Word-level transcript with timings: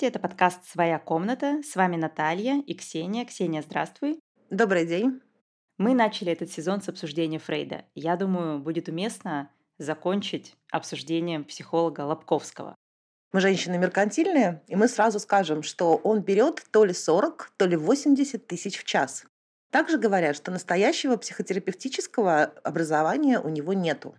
Здравствуйте, 0.00 0.18
это 0.18 0.28
подкаст 0.28 0.64
«Своя 0.64 0.98
комната». 0.98 1.60
С 1.62 1.76
вами 1.76 1.96
Наталья 1.96 2.62
и 2.62 2.72
Ксения. 2.72 3.26
Ксения, 3.26 3.60
здравствуй. 3.60 4.18
Добрый 4.48 4.86
день. 4.86 5.20
Мы 5.76 5.92
начали 5.92 6.32
этот 6.32 6.50
сезон 6.50 6.80
с 6.80 6.88
обсуждения 6.88 7.38
Фрейда. 7.38 7.84
Я 7.94 8.16
думаю, 8.16 8.60
будет 8.60 8.88
уместно 8.88 9.50
закончить 9.76 10.56
обсуждением 10.70 11.44
психолога 11.44 12.00
Лобковского. 12.00 12.74
Мы 13.34 13.40
женщины 13.40 13.76
меркантильные, 13.76 14.62
и 14.68 14.74
мы 14.74 14.88
сразу 14.88 15.20
скажем, 15.20 15.62
что 15.62 15.96
он 15.96 16.22
берет 16.22 16.64
то 16.70 16.86
ли 16.86 16.94
40, 16.94 17.52
то 17.58 17.66
ли 17.66 17.76
80 17.76 18.46
тысяч 18.46 18.78
в 18.78 18.84
час. 18.84 19.26
Также 19.70 19.98
говорят, 19.98 20.34
что 20.34 20.50
настоящего 20.50 21.18
психотерапевтического 21.18 22.44
образования 22.64 23.38
у 23.38 23.50
него 23.50 23.74
нету. 23.74 24.16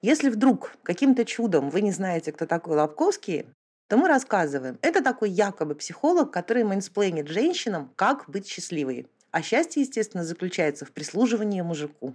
Если 0.00 0.30
вдруг 0.30 0.76
каким-то 0.82 1.24
чудом 1.24 1.70
вы 1.70 1.80
не 1.80 1.92
знаете, 1.92 2.32
кто 2.32 2.44
такой 2.44 2.74
Лобковский, 2.74 3.46
то 3.92 3.98
мы 3.98 4.08
рассказываем. 4.08 4.78
Это 4.80 5.04
такой 5.04 5.28
якобы 5.28 5.74
психолог, 5.74 6.32
который 6.32 6.64
mansplain 6.64 7.16
ит 7.16 7.28
женщинам, 7.28 7.92
как 7.94 8.24
быть 8.26 8.48
счастливой. 8.48 9.06
А 9.32 9.42
счастье, 9.42 9.82
естественно, 9.82 10.24
заключается 10.24 10.86
в 10.86 10.92
прислуживании 10.92 11.60
мужику. 11.60 12.14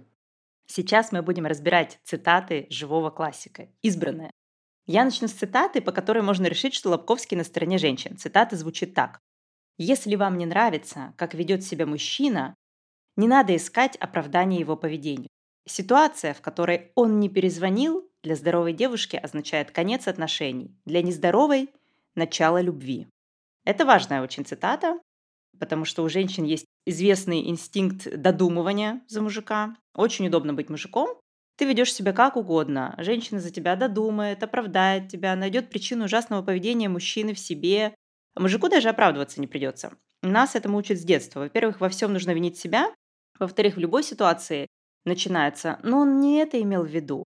Сейчас 0.66 1.12
мы 1.12 1.22
будем 1.22 1.46
разбирать 1.46 2.00
цитаты 2.02 2.66
живого 2.68 3.10
классика. 3.10 3.68
Избранное. 3.80 4.32
Я 4.86 5.04
начну 5.04 5.28
с 5.28 5.34
цитаты, 5.34 5.80
по 5.80 5.92
которой 5.92 6.24
можно 6.24 6.46
решить, 6.46 6.74
что 6.74 6.90
Лабковский 6.90 7.36
на 7.36 7.44
стороне 7.44 7.78
женщин. 7.78 8.16
Цитата 8.16 8.56
звучит 8.56 8.92
так. 8.94 9.20
«Если 9.76 10.16
вам 10.16 10.36
не 10.36 10.46
нравится, 10.46 11.14
как 11.16 11.32
ведет 11.32 11.62
себя 11.62 11.86
мужчина, 11.86 12.56
не 13.16 13.28
надо 13.28 13.54
искать 13.54 13.94
оправдания 13.94 14.58
его 14.58 14.76
поведению. 14.76 15.28
Ситуация, 15.64 16.34
в 16.34 16.40
которой 16.40 16.90
он 16.96 17.20
не 17.20 17.28
перезвонил, 17.28 18.07
для 18.22 18.34
здоровой 18.34 18.72
девушки 18.72 19.16
означает 19.16 19.70
конец 19.70 20.08
отношений, 20.08 20.76
для 20.84 21.02
нездоровой– 21.02 21.70
начало 22.14 22.60
любви. 22.60 23.06
Это 23.64 23.84
важная 23.84 24.22
очень 24.22 24.44
цитата, 24.44 24.98
потому 25.58 25.84
что 25.84 26.02
у 26.02 26.08
женщин 26.08 26.44
есть 26.44 26.66
известный 26.86 27.48
инстинкт 27.48 28.08
додумывания 28.16 29.02
за 29.08 29.22
мужика. 29.22 29.76
Очень 29.94 30.28
удобно 30.28 30.54
быть 30.54 30.70
мужиком, 30.70 31.18
ты 31.58 31.64
ведешь 31.64 31.92
себя 31.92 32.12
как 32.12 32.36
угодно. 32.36 32.94
Женщина 32.98 33.40
за 33.40 33.50
тебя 33.50 33.74
додумает, 33.74 34.44
оправдает 34.44 35.08
тебя, 35.08 35.34
найдет 35.34 35.70
причину 35.70 36.04
ужасного 36.04 36.40
поведения 36.42 36.88
мужчины 36.88 37.34
в 37.34 37.38
себе. 37.40 37.94
Мужику 38.36 38.68
даже 38.68 38.88
оправдываться 38.88 39.40
не 39.40 39.48
придется. 39.48 39.92
Нас 40.22 40.54
этому 40.54 40.78
учат 40.78 40.98
с 40.98 41.04
детства. 41.04 41.40
Во-первых, 41.40 41.80
во 41.80 41.88
всем 41.88 42.12
нужно 42.12 42.30
винить 42.30 42.56
себя. 42.56 42.94
Во-вторых, 43.40 43.74
в 43.74 43.80
любой 43.80 44.04
ситуации 44.04 44.68
начинается, 45.04 45.80
но 45.82 45.98
он 45.98 46.20
не 46.20 46.38
это 46.38 46.62
имел 46.62 46.84
в 46.84 46.88
виду. 46.88 47.24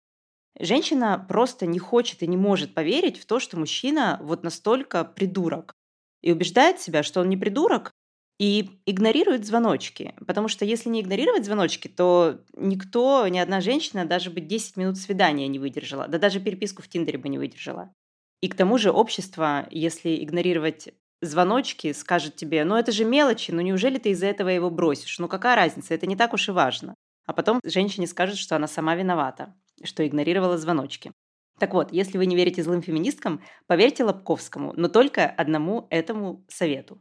Женщина 0.59 1.23
просто 1.27 1.65
не 1.65 1.79
хочет 1.79 2.23
и 2.23 2.27
не 2.27 2.37
может 2.37 2.73
поверить 2.73 3.19
в 3.19 3.25
то, 3.25 3.39
что 3.39 3.57
мужчина 3.57 4.19
вот 4.21 4.43
настолько 4.43 5.03
придурок. 5.03 5.73
И 6.21 6.31
убеждает 6.31 6.79
себя, 6.79 7.03
что 7.03 7.21
он 7.21 7.29
не 7.29 7.37
придурок, 7.37 7.91
и 8.39 8.81
игнорирует 8.85 9.45
звоночки. 9.45 10.13
Потому 10.25 10.47
что 10.47 10.65
если 10.65 10.89
не 10.89 11.01
игнорировать 11.01 11.45
звоночки, 11.45 11.87
то 11.87 12.41
никто, 12.53 13.27
ни 13.27 13.39
одна 13.39 13.61
женщина 13.61 14.05
даже 14.05 14.29
бы 14.29 14.41
10 14.41 14.77
минут 14.77 14.97
свидания 14.97 15.47
не 15.47 15.59
выдержала. 15.59 16.07
Да 16.07 16.19
даже 16.19 16.39
переписку 16.39 16.81
в 16.81 16.87
Тиндере 16.87 17.17
бы 17.17 17.29
не 17.29 17.39
выдержала. 17.39 17.93
И 18.41 18.47
к 18.47 18.55
тому 18.55 18.77
же 18.77 18.91
общество, 18.91 19.67
если 19.71 20.23
игнорировать 20.23 20.89
звоночки, 21.21 21.93
скажет 21.93 22.35
тебе, 22.35 22.63
ну 22.63 22.75
это 22.75 22.91
же 22.91 23.05
мелочи, 23.05 23.49
ну 23.49 23.61
неужели 23.61 23.97
ты 23.97 24.11
из-за 24.11 24.27
этого 24.27 24.49
его 24.49 24.69
бросишь? 24.69 25.17
Ну 25.17 25.27
какая 25.27 25.55
разница, 25.55 25.95
это 25.95 26.05
не 26.05 26.15
так 26.15 26.33
уж 26.33 26.47
и 26.49 26.51
важно. 26.51 26.93
А 27.25 27.33
потом 27.33 27.59
женщине 27.63 28.05
скажет, 28.05 28.37
что 28.37 28.55
она 28.55 28.67
сама 28.67 28.95
виновата, 28.95 29.55
что 29.83 30.05
игнорировала 30.05 30.57
звоночки. 30.57 31.11
Так 31.59 31.73
вот, 31.73 31.91
если 31.91 32.17
вы 32.17 32.25
не 32.25 32.35
верите 32.35 32.63
злым 32.63 32.81
феминисткам, 32.81 33.41
поверьте 33.65 34.03
Лобковскому, 34.03 34.73
но 34.75 34.89
только 34.89 35.25
одному 35.25 35.87
этому 35.89 36.45
совету. 36.47 36.99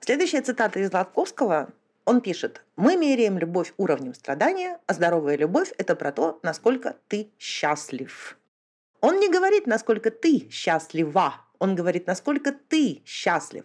Следующая 0.00 0.42
цитата 0.42 0.80
из 0.80 0.92
Латковского. 0.92 1.72
Он 2.04 2.20
пишет, 2.20 2.64
мы 2.76 2.96
меряем 2.96 3.38
любовь 3.38 3.74
уровнем 3.76 4.14
страдания, 4.14 4.80
а 4.86 4.94
здоровая 4.94 5.36
любовь– 5.36 5.72
это 5.78 5.94
про 5.94 6.10
то, 6.10 6.40
насколько 6.42 6.96
ты 7.08 7.30
счастлив. 7.38 8.36
Он 9.00 9.18
не 9.20 9.28
говорит, 9.28 9.66
насколько 9.66 10.10
ты 10.10 10.48
счастлива, 10.50 11.34
он 11.58 11.76
говорит, 11.76 12.06
насколько 12.08 12.52
ты 12.52 13.02
счастлив. 13.04 13.64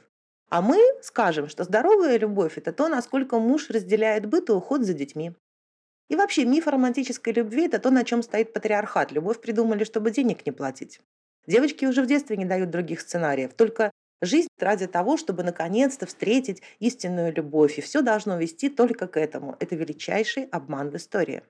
А 0.49 0.61
мы 0.61 0.77
скажем, 1.01 1.49
что 1.49 1.63
здоровая 1.63 2.17
любовь– 2.17 2.53
это 2.57 2.71
то, 2.71 2.87
насколько 2.87 3.39
муж 3.39 3.69
разделяет 3.69 4.27
быт 4.27 4.49
и 4.49 4.51
уход 4.51 4.83
за 4.83 4.93
детьми. 4.93 5.35
И 6.09 6.15
вообще 6.15 6.45
миф 6.45 6.67
о 6.67 6.71
романтической 6.71 7.33
любви– 7.33 7.65
это 7.67 7.79
то, 7.79 7.91
на 7.91 8.03
чем 8.03 8.23
стоит 8.23 8.53
патриархат. 8.53 9.11
Любовь 9.11 9.41
придумали, 9.41 9.83
чтобы 9.83 10.11
денег 10.11 10.45
не 10.45 10.51
платить. 10.51 11.01
Девочки 11.47 11.85
уже 11.85 12.01
в 12.01 12.07
детстве 12.07 12.37
не 12.37 12.45
дают 12.45 12.69
других 12.69 13.01
сценариев. 13.01 13.53
Только 13.53 13.91
Жизнь 14.21 14.47
ради 14.57 14.87
того, 14.87 15.15
чтобы 15.15 15.43
наконец-то 15.43 16.07
встретить 16.07 16.63
истинную 16.79 17.31
любовь. 17.33 17.77
И 17.77 17.81
все 17.81 18.01
должно 18.01 18.37
вести 18.37 18.69
только 18.69 19.07
к 19.07 19.17
этому. 19.17 19.55
Это 19.59 19.75
величайший 19.75 20.45
обман 20.45 20.89
в 20.89 20.95
истории. 20.95 21.43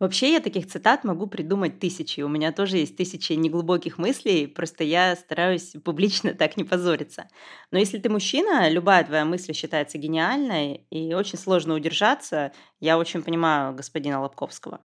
Вообще 0.00 0.32
я 0.32 0.40
таких 0.40 0.68
цитат 0.68 1.02
могу 1.02 1.26
придумать 1.26 1.80
тысячи. 1.80 2.20
У 2.20 2.28
меня 2.28 2.52
тоже 2.52 2.78
есть 2.78 2.96
тысячи 2.96 3.32
неглубоких 3.32 3.98
мыслей, 3.98 4.46
просто 4.46 4.84
я 4.84 5.16
стараюсь 5.16 5.74
публично 5.84 6.34
так 6.38 6.56
не 6.56 6.64
позориться. 6.64 7.28
Но 7.72 7.78
если 7.78 7.98
ты 7.98 8.08
мужчина, 8.08 8.68
любая 8.70 9.04
твоя 9.04 9.24
мысль 9.24 9.52
считается 9.54 9.98
гениальной, 9.98 10.86
и 10.90 11.14
очень 11.14 11.38
сложно 11.38 11.74
удержаться, 11.74 12.52
я 12.78 12.96
очень 12.96 13.22
понимаю 13.22 13.74
господина 13.74 14.20
Лобковского. 14.20 14.80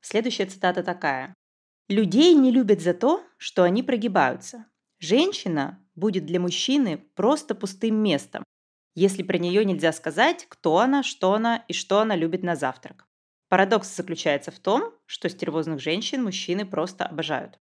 Следующая 0.00 0.46
цитата 0.46 0.82
такая. 0.82 1.34
«Людей 1.88 2.34
не 2.34 2.50
любят 2.50 2.80
за 2.80 2.94
то, 2.94 3.22
что 3.36 3.64
они 3.64 3.82
прогибаются. 3.82 4.66
Женщина 4.98 5.84
будет 5.94 6.26
для 6.26 6.40
мужчины 6.40 6.98
просто 7.14 7.54
пустым 7.54 7.96
местом, 7.96 8.44
если 8.94 9.22
про 9.22 9.38
нее 9.38 9.64
нельзя 9.64 9.92
сказать, 9.92 10.46
кто 10.48 10.78
она, 10.78 11.02
что 11.02 11.34
она 11.34 11.64
и 11.68 11.72
что 11.72 12.00
она 12.00 12.16
любит 12.16 12.42
на 12.42 12.56
завтрак. 12.56 13.07
Парадокс 13.48 13.94
заключается 13.96 14.50
в 14.50 14.58
том, 14.58 14.92
что 15.06 15.28
стервозных 15.28 15.80
женщин 15.80 16.22
мужчины 16.22 16.66
просто 16.66 17.04
обожают. 17.04 17.58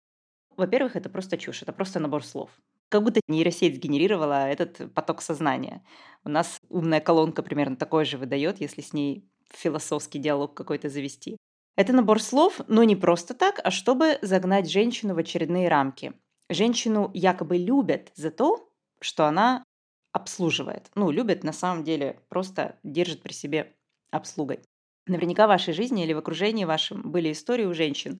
Во-первых, 0.57 0.95
это 0.95 1.09
просто 1.09 1.37
чушь, 1.37 1.61
это 1.61 1.73
просто 1.73 1.99
набор 1.99 2.23
слов. 2.23 2.49
Как 2.89 3.03
будто 3.03 3.19
нейросеть 3.27 3.75
сгенерировала 3.75 4.47
этот 4.47 4.93
поток 4.93 5.21
сознания. 5.21 5.83
У 6.23 6.29
нас 6.29 6.61
умная 6.69 7.01
колонка 7.01 7.43
примерно 7.43 7.75
такой 7.75 8.05
же 8.05 8.17
выдает, 8.17 8.61
если 8.61 8.81
с 8.81 8.93
ней 8.93 9.29
философский 9.49 10.19
диалог 10.19 10.53
какой-то 10.53 10.89
завести. 10.89 11.37
Это 11.75 11.93
набор 11.93 12.21
слов, 12.21 12.61
но 12.67 12.83
не 12.83 12.95
просто 12.95 13.33
так, 13.33 13.59
а 13.63 13.69
чтобы 13.69 14.17
загнать 14.21 14.69
женщину 14.69 15.13
в 15.13 15.17
очередные 15.17 15.67
рамки 15.67 16.13
женщину 16.49 17.11
якобы 17.13 17.57
любят 17.57 18.11
за 18.15 18.31
то, 18.31 18.69
что 18.99 19.25
она 19.25 19.63
обслуживает. 20.11 20.89
Ну, 20.95 21.11
любят 21.11 21.43
на 21.43 21.53
самом 21.53 21.83
деле, 21.83 22.19
просто 22.29 22.79
держит 22.83 23.21
при 23.21 23.33
себе 23.33 23.75
обслугой. 24.11 24.59
Наверняка 25.07 25.45
в 25.45 25.49
вашей 25.49 25.73
жизни 25.73 26.03
или 26.03 26.13
в 26.13 26.17
окружении 26.17 26.65
вашем 26.65 27.11
были 27.11 27.31
истории 27.31 27.65
у 27.65 27.73
женщин, 27.73 28.19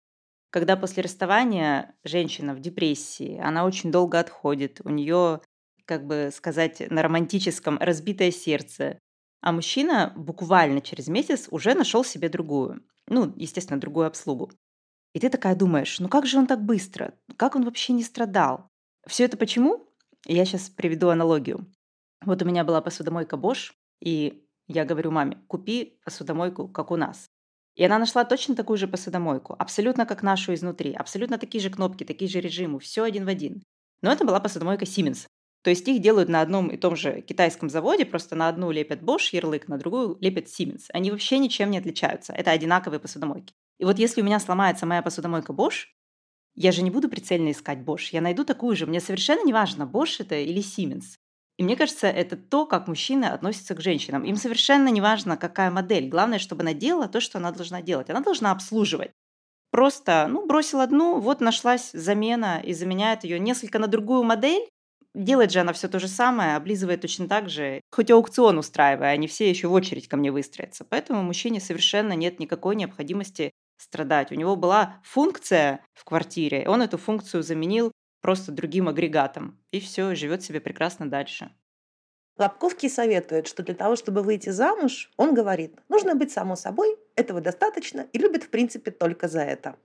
когда 0.51 0.78
после 0.78 1.03
расставания 1.03 1.96
женщина 2.03 2.53
в 2.53 2.59
депрессии, 2.59 3.38
она 3.40 3.66
очень 3.66 3.91
долго 3.91 4.19
отходит, 4.19 4.81
у 4.84 4.90
нее, 4.90 5.41
как 5.85 6.06
бы 6.06 6.29
сказать, 6.34 6.90
на 6.90 7.01
романтическом 7.01 7.78
разбитое 7.79 8.31
сердце, 8.31 9.00
а 9.41 9.51
мужчина 9.51 10.13
буквально 10.16 10.81
через 10.81 11.07
месяц 11.07 11.47
уже 11.51 11.73
нашел 11.73 12.03
себе 12.03 12.29
другую, 12.29 12.84
ну, 13.07 13.34
естественно, 13.35 13.79
другую 13.79 14.07
обслугу. 14.07 14.52
И 15.13 15.19
ты 15.19 15.29
такая 15.29 15.56
думаешь, 15.56 16.00
ну 16.00 16.09
как 16.09 16.25
же 16.25 16.38
он 16.38 16.47
так 16.47 16.63
быстро? 16.63 17.13
Как 17.38 17.56
он 17.56 17.63
вообще 17.63 17.94
не 17.94 18.03
страдал? 18.03 18.70
Все 19.08 19.26
это 19.26 19.37
почему? 19.37 19.87
Я 20.26 20.46
сейчас 20.46 20.70
приведу 20.70 21.09
аналогию. 21.09 21.66
Вот 22.23 22.41
у 22.41 22.46
меня 22.46 22.64
была 22.64 22.82
посудомойка 22.82 23.35
Bosch, 23.35 23.73
и 24.02 24.45
я 24.67 24.85
говорю 24.85 25.12
маме, 25.12 25.38
купи 25.47 26.00
посудомойку, 26.03 26.67
как 26.67 26.91
у 26.91 26.96
нас. 26.96 27.28
И 27.76 27.84
она 27.84 28.00
нашла 28.00 28.23
точно 28.23 28.56
такую 28.56 28.78
же 28.78 28.88
посудомойку, 28.88 29.56
абсолютно 29.59 30.06
как 30.06 30.23
нашу 30.23 30.53
изнутри, 30.53 30.94
абсолютно 30.94 31.38
такие 31.38 31.62
же 31.62 31.70
кнопки, 31.70 32.03
такие 32.03 32.29
же 32.29 32.40
режимы, 32.40 32.79
все 32.79 33.03
один 33.03 33.26
в 33.26 33.28
один. 33.28 33.64
Но 34.02 34.12
это 34.12 34.26
была 34.26 34.40
посудомойка 34.40 34.85
Siemens. 34.85 35.28
То 35.62 35.72
есть 35.72 35.88
их 35.88 36.00
делают 36.00 36.29
на 36.29 36.41
одном 36.41 36.70
и 36.70 36.78
том 36.78 36.96
же 36.96 37.22
китайском 37.22 37.70
заводе, 37.70 38.06
просто 38.06 38.35
на 38.35 38.47
одну 38.47 38.72
лепят 38.72 39.02
Bosch 39.02 39.29
ярлык, 39.32 39.67
на 39.67 39.78
другую 39.78 40.17
лепят 40.22 40.46
Siemens. 40.46 40.84
Они 40.94 41.11
вообще 41.11 41.40
ничем 41.40 41.72
не 41.72 41.79
отличаются. 41.79 42.34
Это 42.34 42.52
одинаковые 42.52 43.00
посудомойки. 43.00 43.53
И 43.79 43.84
вот 43.84 43.97
если 43.97 44.22
у 44.22 44.23
меня 44.23 44.40
сломается 44.40 44.85
моя 44.85 45.02
посудомойка 45.02 45.53
Bosch, 45.53 45.88
я 46.53 46.72
же 46.72 46.84
не 46.84 46.91
буду 46.91 47.09
прицельно 47.09 47.52
искать 47.52 47.79
Bosch. 47.79 48.09
Я 48.11 48.22
найду 48.22 48.46
такую 48.46 48.76
же. 48.76 48.85
Мне 48.85 49.02
совершенно 49.02 49.44
не 49.44 49.53
важно, 49.53 49.84
Bosch 49.84 50.18
это 50.20 50.35
или 50.35 50.61
Siemens. 50.61 51.18
И 51.57 51.63
мне 51.63 51.75
кажется, 51.78 52.07
это 52.07 52.35
то, 52.35 52.66
как 52.66 52.87
мужчины 52.87 53.25
относятся 53.25 53.75
к 53.75 53.81
женщинам. 53.81 54.23
Им 54.25 54.35
совершенно 54.35 54.90
не 54.90 54.99
важно, 54.99 55.37
какая 55.37 55.72
модель. 55.72 56.09
Главное, 56.09 56.40
чтобы 56.40 56.63
она 56.63 56.73
делала 56.73 57.07
то, 57.07 57.22
что 57.22 57.37
она 57.37 57.52
должна 57.52 57.81
делать. 57.81 58.09
Она 58.09 58.19
должна 58.19 58.52
обслуживать. 58.52 59.11
Просто, 59.72 60.28
ну, 60.29 60.46
бросил 60.46 60.79
одну, 60.79 61.19
вот 61.19 61.41
нашлась 61.41 61.91
замена 61.91 62.61
и 62.63 62.73
заменяет 62.73 63.23
ее 63.25 63.40
несколько 63.40 63.79
на 63.79 63.87
другую 63.87 64.23
модель. 64.23 64.69
Делает 65.13 65.52
же 65.52 65.59
она 65.59 65.73
все 65.73 65.87
то 65.87 65.99
же 65.99 66.07
самое, 66.07 66.55
облизывает 66.55 67.02
точно 67.02 67.28
так 67.28 67.49
же, 67.49 67.81
хоть 67.90 68.11
аукцион 68.11 68.58
устраивая, 68.58 69.11
они 69.11 69.28
все 69.28 69.49
еще 69.49 69.67
в 69.69 69.73
очередь 69.73 70.09
ко 70.09 70.17
мне 70.17 70.31
выстроятся. 70.31 70.85
Поэтому 70.90 71.23
мужчине 71.23 71.61
совершенно 71.61 72.13
нет 72.13 72.40
никакой 72.40 72.75
необходимости 72.75 73.51
страдать. 73.78 74.31
У 74.31 74.35
него 74.35 74.55
была 74.58 75.01
функция 75.03 75.85
в 75.93 76.03
квартире, 76.03 76.67
он 76.67 76.81
эту 76.81 76.97
функцию 76.97 77.43
заменил 77.43 77.91
просто 78.25 78.51
другим 78.51 78.89
агрегатом. 78.89 79.55
И 79.69 79.79
все, 79.79 80.16
живет 80.16 80.41
себе 80.41 80.59
прекрасно 80.59 81.07
дальше. 81.07 81.51
Лобковский 82.39 82.89
советует, 82.89 83.45
что 83.45 83.61
для 83.61 83.75
того, 83.75 83.95
чтобы 83.95 84.23
выйти 84.23 84.49
замуж, 84.49 85.11
он 85.16 85.35
говорит, 85.35 85.77
нужно 85.89 86.16
быть 86.16 86.31
само 86.31 86.55
собой, 86.55 86.97
этого 87.16 87.39
достаточно, 87.39 88.07
и 88.13 88.17
любит 88.17 88.45
в 88.45 88.49
принципе 88.49 88.89
только 88.89 89.27
за 89.27 89.41
это. 89.41 89.75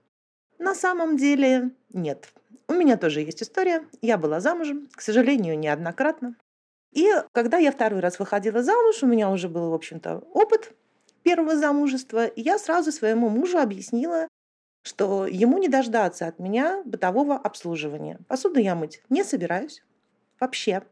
На 0.57 0.73
самом 0.73 1.17
деле 1.17 1.69
нет. 1.93 2.33
У 2.67 2.73
меня 2.73 2.97
тоже 2.97 3.21
есть 3.21 3.43
история. 3.43 3.85
Я 4.01 4.17
была 4.17 4.39
замужем, 4.39 4.89
к 4.91 5.01
сожалению, 5.01 5.59
неоднократно. 5.59 6.35
И 6.93 7.11
когда 7.33 7.59
я 7.59 7.71
второй 7.71 7.99
раз 7.99 8.17
выходила 8.17 8.63
замуж, 8.63 9.03
у 9.03 9.05
меня 9.05 9.29
уже 9.29 9.49
был, 9.49 9.69
в 9.69 9.75
общем-то, 9.75 10.17
опыт 10.33 10.73
первого 11.21 11.55
замужества, 11.55 12.25
и 12.25 12.41
я 12.41 12.57
сразу 12.57 12.91
своему 12.91 13.29
мужу 13.29 13.59
объяснила, 13.59 14.27
что 14.83 15.27
ему 15.27 15.57
не 15.57 15.67
дождаться 15.67 16.27
от 16.27 16.39
меня 16.39 16.81
бытового 16.85 17.35
обслуживания. 17.35 18.19
Посуду 18.27 18.59
я 18.59 18.75
мыть 18.75 19.01
не 19.09 19.23
собираюсь. 19.23 19.83
Вообще. 20.39 20.83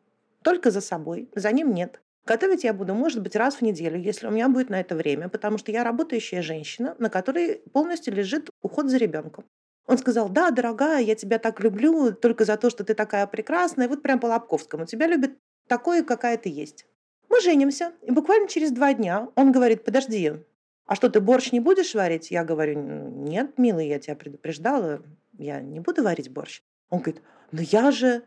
Только 0.44 0.72
за 0.72 0.82
собой. 0.82 1.30
За 1.36 1.52
ним 1.52 1.74
нет. 1.74 2.02
Готовить 2.26 2.64
я 2.64 2.74
буду, 2.74 2.94
может 2.94 3.22
быть, 3.22 3.36
раз 3.36 3.56
в 3.56 3.62
неделю, 3.62 4.00
если 4.00 4.28
у 4.28 4.32
меня 4.32 4.50
будет 4.50 4.70
на 4.70 4.80
это 4.80 4.96
время, 4.96 5.30
потому 5.30 5.58
что 5.58 5.72
я 5.72 5.84
работающая 5.84 6.42
женщина, 6.42 6.96
на 7.00 7.10
которой 7.10 7.64
полностью 7.74 8.14
лежит 8.14 8.50
уход 8.62 8.90
за 8.90 8.98
ребенком. 8.98 9.46
Он 9.88 9.98
сказал, 9.98 10.30
да, 10.30 10.52
дорогая, 10.52 11.02
я 11.02 11.16
тебя 11.16 11.40
так 11.40 11.60
люблю 11.60 12.14
только 12.14 12.46
за 12.46 12.58
то, 12.58 12.70
что 12.70 12.84
ты 12.84 12.94
такая 12.94 13.26
прекрасная. 13.26 13.90
Вот 13.90 14.04
прям 14.04 14.20
по 14.20 14.28
Лобковскому. 14.28 14.86
Тебя 14.86 15.08
любит 15.08 15.40
такой, 15.68 16.04
какая 16.04 16.38
ты 16.38 16.50
есть. 16.50 16.86
Мы 17.30 17.42
женимся, 17.42 17.94
и 18.04 18.12
буквально 18.12 18.48
через 18.48 18.72
два 18.72 18.94
дня 18.94 19.30
он 19.36 19.52
говорит, 19.52 19.84
подожди, 19.84 20.34
а 20.90 20.96
что, 20.96 21.08
ты 21.08 21.22
борщ 21.22 21.52
не 21.52 21.60
будешь 21.60 21.94
варить? 21.94 22.32
Я 22.32 22.44
говорю, 22.44 22.74
нет, 22.74 23.60
милый, 23.60 23.88
я 23.88 24.00
тебя 24.00 24.16
предупреждала, 24.16 25.04
я 25.38 25.62
не 25.62 25.80
буду 25.80 26.02
варить 26.02 26.32
борщ. 26.32 26.64
Он 26.90 27.00
говорит, 27.00 27.22
ну 27.52 27.62
я 27.62 27.92
же... 27.92 28.24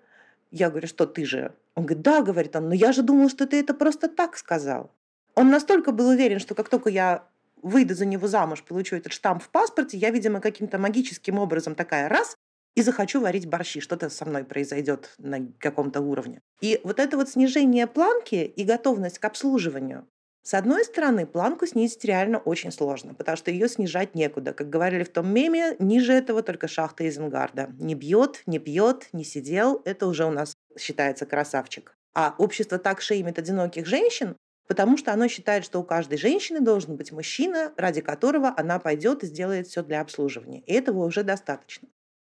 Я 0.53 0.71
говорю, 0.71 0.87
что 0.87 1.07
ты 1.07 1.25
же? 1.25 1.57
Он 1.75 1.87
говорит, 1.87 2.05
да, 2.05 2.23
говорит 2.23 2.55
он, 2.55 2.69
но 2.69 2.75
я 2.75 2.93
же 2.93 3.03
думал, 3.03 3.31
что 3.31 3.49
ты 3.49 3.59
это 3.59 3.75
просто 3.75 4.09
так 4.09 4.37
сказал. 4.37 4.93
Он 5.35 5.51
настолько 5.51 5.91
был 5.91 6.07
уверен, 6.07 6.39
что 6.39 6.55
как 6.55 6.69
только 6.69 6.89
я 6.89 7.27
выйду 7.63 7.97
за 7.97 8.07
него 8.07 8.29
замуж, 8.29 8.63
получу 8.63 8.95
этот 8.95 9.13
штамп 9.13 9.43
в 9.43 9.49
паспорте, 9.49 9.97
я, 9.97 10.11
видимо, 10.11 10.41
каким-то 10.41 10.79
магическим 10.79 11.41
образом 11.41 11.75
такая 11.75 12.09
раз 12.09 12.37
и 12.77 12.83
захочу 12.83 13.21
варить 13.21 13.49
борщи, 13.49 13.81
что-то 13.81 14.09
со 14.09 14.25
мной 14.25 14.45
произойдет 14.45 15.15
на 15.19 15.49
каком-то 15.59 16.01
уровне. 16.01 16.41
И 16.61 16.81
вот 16.85 17.01
это 17.01 17.17
вот 17.17 17.29
снижение 17.29 17.89
планки 17.89 18.37
и 18.37 18.63
готовность 18.63 19.19
к 19.19 19.25
обслуживанию, 19.25 20.07
с 20.45 20.55
одной 20.55 20.85
стороны, 20.85 21.25
планку 21.25 21.67
снизить 21.67 22.05
реально 22.05 22.39
очень 22.39 22.73
сложно, 22.73 23.15
потому 23.15 23.37
что 23.37 23.53
ее 23.53 23.69
снижать 23.69 24.17
некуда. 24.17 24.53
Как 24.53 24.69
говорили 24.69 25.05
в 25.05 25.09
том 25.09 25.33
меме, 25.33 25.77
ниже 25.79 26.13
этого 26.13 26.43
только 26.43 26.67
шахта 26.67 27.09
Изенгарда. 27.09 27.71
Не 27.79 27.95
бьет, 27.95 28.43
не 28.47 28.59
пьет, 28.59 29.09
не 29.13 29.23
сидел, 29.23 29.81
это 29.85 30.09
уже 30.09 30.25
у 30.25 30.33
нас 30.33 30.57
считается 30.77 31.27
красавчик. 31.27 31.97
А 32.15 32.35
общество 32.39 32.79
так 32.79 33.01
шеймит 33.01 33.39
одиноких 33.39 33.87
женщин, 33.87 34.37
потому 34.67 34.97
что 34.97 35.13
оно 35.13 35.29
считает, 35.29 35.65
что 35.65 35.79
у 35.79 35.85
каждой 35.85 36.19
женщины 36.19 36.61
должен 36.61 36.97
быть 36.97 37.13
мужчина, 37.13 37.73
ради 37.77 38.01
которого 38.01 38.53
она 38.57 38.81
пойдет 38.81 39.23
и 39.23 39.27
сделает 39.27 39.69
все 39.69 39.85
для 39.85 40.01
обслуживания. 40.01 40.61
И 40.67 40.73
этого 40.73 41.05
уже 41.05 41.23
достаточно. 41.23 41.89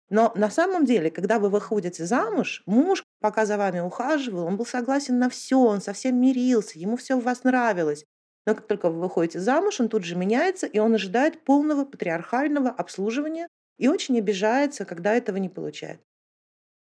Но 0.10 0.32
на 0.36 0.50
самом 0.50 0.86
деле, 0.86 1.10
когда 1.10 1.40
вы 1.40 1.50
выходите 1.50 2.06
замуж, 2.06 2.62
муж, 2.66 3.04
пока 3.20 3.46
за 3.46 3.58
вами 3.58 3.80
ухаживал, 3.80 4.46
он 4.46 4.58
был 4.58 4.66
согласен 4.66 5.18
на 5.18 5.30
все, 5.30 5.60
он 5.60 5.82
совсем 5.82 6.20
мирился, 6.22 6.78
ему 6.78 6.98
все 6.98 7.16
у 7.16 7.20
вас 7.20 7.44
нравилось. 7.44 8.06
Но 8.46 8.56
как 8.56 8.68
только 8.68 8.90
вы 8.90 9.00
выходите 9.00 9.40
замуж, 9.40 9.80
он 9.80 9.90
тут 9.90 10.04
же 10.04 10.16
меняется, 10.16 10.68
и 10.68 10.80
он 10.80 10.94
ожидает 10.94 11.44
полного 11.44 11.86
патриархального 11.86 12.70
обслуживания 12.70 13.48
и 13.78 13.88
очень 13.88 14.18
обижается, 14.18 14.86
когда 14.86 15.14
этого 15.14 15.38
не 15.38 15.50
получает. 15.50 16.02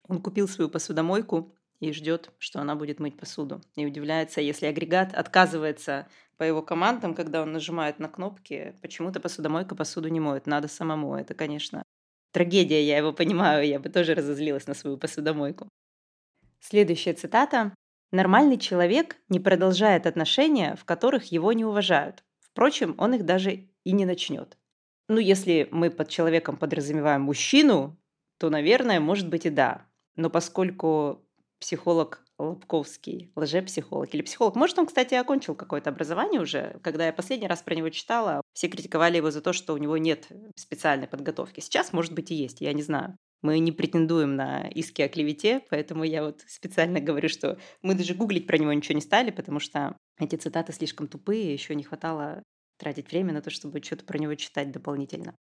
Он 0.08 0.22
купил 0.22 0.48
свою 0.48 0.70
посудомойку 0.70 1.56
и 1.80 1.92
ждет, 1.92 2.32
что 2.38 2.60
она 2.60 2.76
будет 2.76 3.00
мыть 3.00 3.18
посуду. 3.18 3.62
И 3.76 3.86
удивляется, 3.86 4.42
если 4.42 4.66
агрегат 4.66 5.14
отказывается 5.14 6.08
по 6.38 6.44
его 6.44 6.62
командам, 6.62 7.16
когда 7.16 7.42
он 7.42 7.54
нажимает 7.54 8.00
на 8.00 8.10
кнопки, 8.10 8.76
почему-то 8.82 9.20
посудомойка 9.20 9.76
посуду 9.76 10.10
не 10.10 10.20
моет. 10.20 10.48
Надо 10.48 10.68
самому. 10.68 11.16
Это, 11.16 11.34
конечно, 11.34 11.84
Трагедия, 12.36 12.84
я 12.84 12.98
его 12.98 13.14
понимаю, 13.14 13.66
я 13.66 13.80
бы 13.80 13.88
тоже 13.88 14.14
разозлилась 14.14 14.68
на 14.68 14.74
свою 14.74 14.98
посудомойку. 14.98 15.70
Следующая 16.60 17.14
цитата. 17.14 17.74
«Нормальный 18.12 18.58
человек 18.58 19.16
не 19.30 19.40
продолжает 19.40 20.06
отношения, 20.06 20.76
в 20.76 20.84
которых 20.84 21.32
его 21.32 21.54
не 21.54 21.64
уважают. 21.64 22.26
Впрочем, 22.42 22.94
он 22.98 23.14
их 23.14 23.24
даже 23.24 23.70
и 23.86 23.92
не 23.94 24.06
начнет. 24.06 24.58
Ну, 25.08 25.18
если 25.18 25.70
мы 25.72 25.90
под 25.90 26.10
человеком 26.10 26.58
подразумеваем 26.58 27.22
мужчину, 27.22 27.98
то, 28.38 28.50
наверное, 28.50 29.00
может 29.00 29.30
быть 29.30 29.46
и 29.46 29.50
да. 29.50 29.88
Но 30.18 30.30
поскольку 30.30 31.26
психолог 31.62 32.22
Лобковский, 32.38 33.32
лжепсихолог 33.38 34.14
или 34.14 34.22
психолог. 34.22 34.56
Может, 34.56 34.78
он, 34.78 34.88
кстати, 34.88 35.14
окончил 35.14 35.56
какое-то 35.56 35.90
образование 35.90 36.42
уже. 36.42 36.82
Когда 36.84 37.06
я 37.06 37.14
последний 37.14 37.48
раз 37.48 37.62
про 37.62 37.76
него 37.76 37.88
читала, 37.92 38.42
все 38.56 38.70
критиковали 38.70 39.18
его 39.18 39.32
за 39.32 39.42
то, 39.42 39.52
что 39.52 39.74
у 39.74 39.78
него 39.78 39.98
нет 39.98 40.30
специальной 40.56 41.08
подготовки. 41.08 41.60
Сейчас, 41.60 41.92
может 41.92 42.14
быть, 42.14 42.32
и 42.32 42.36
есть, 42.36 42.62
я 42.62 42.72
не 42.72 42.82
знаю. 42.82 43.18
Мы 43.42 43.60
не 43.60 43.74
претендуем 43.74 44.38
на 44.38 44.68
иски 44.70 45.02
о 45.02 45.10
клевете, 45.10 45.62
поэтому 45.70 46.06
я 46.06 46.24
вот 46.24 46.42
специально 46.48 47.02
говорю, 47.02 47.28
что 47.28 47.60
мы 47.82 47.96
даже 47.96 48.16
гуглить 48.16 48.48
про 48.48 48.58
него 48.58 48.72
ничего 48.72 48.96
не 48.96 49.02
стали, 49.02 49.30
потому 49.30 49.60
что 49.60 49.98
эти 50.18 50.38
цитаты 50.38 50.72
слишком 50.72 51.08
тупые, 51.08 51.54
еще 51.54 51.76
не 51.76 51.84
хватало 51.84 52.42
тратить 52.80 53.12
время 53.12 53.34
на 53.34 53.42
то, 53.42 53.50
чтобы 53.50 53.84
что-то 53.84 54.06
про 54.06 54.18
него 54.18 54.34
читать 54.36 54.72
дополнительно. 54.72 55.36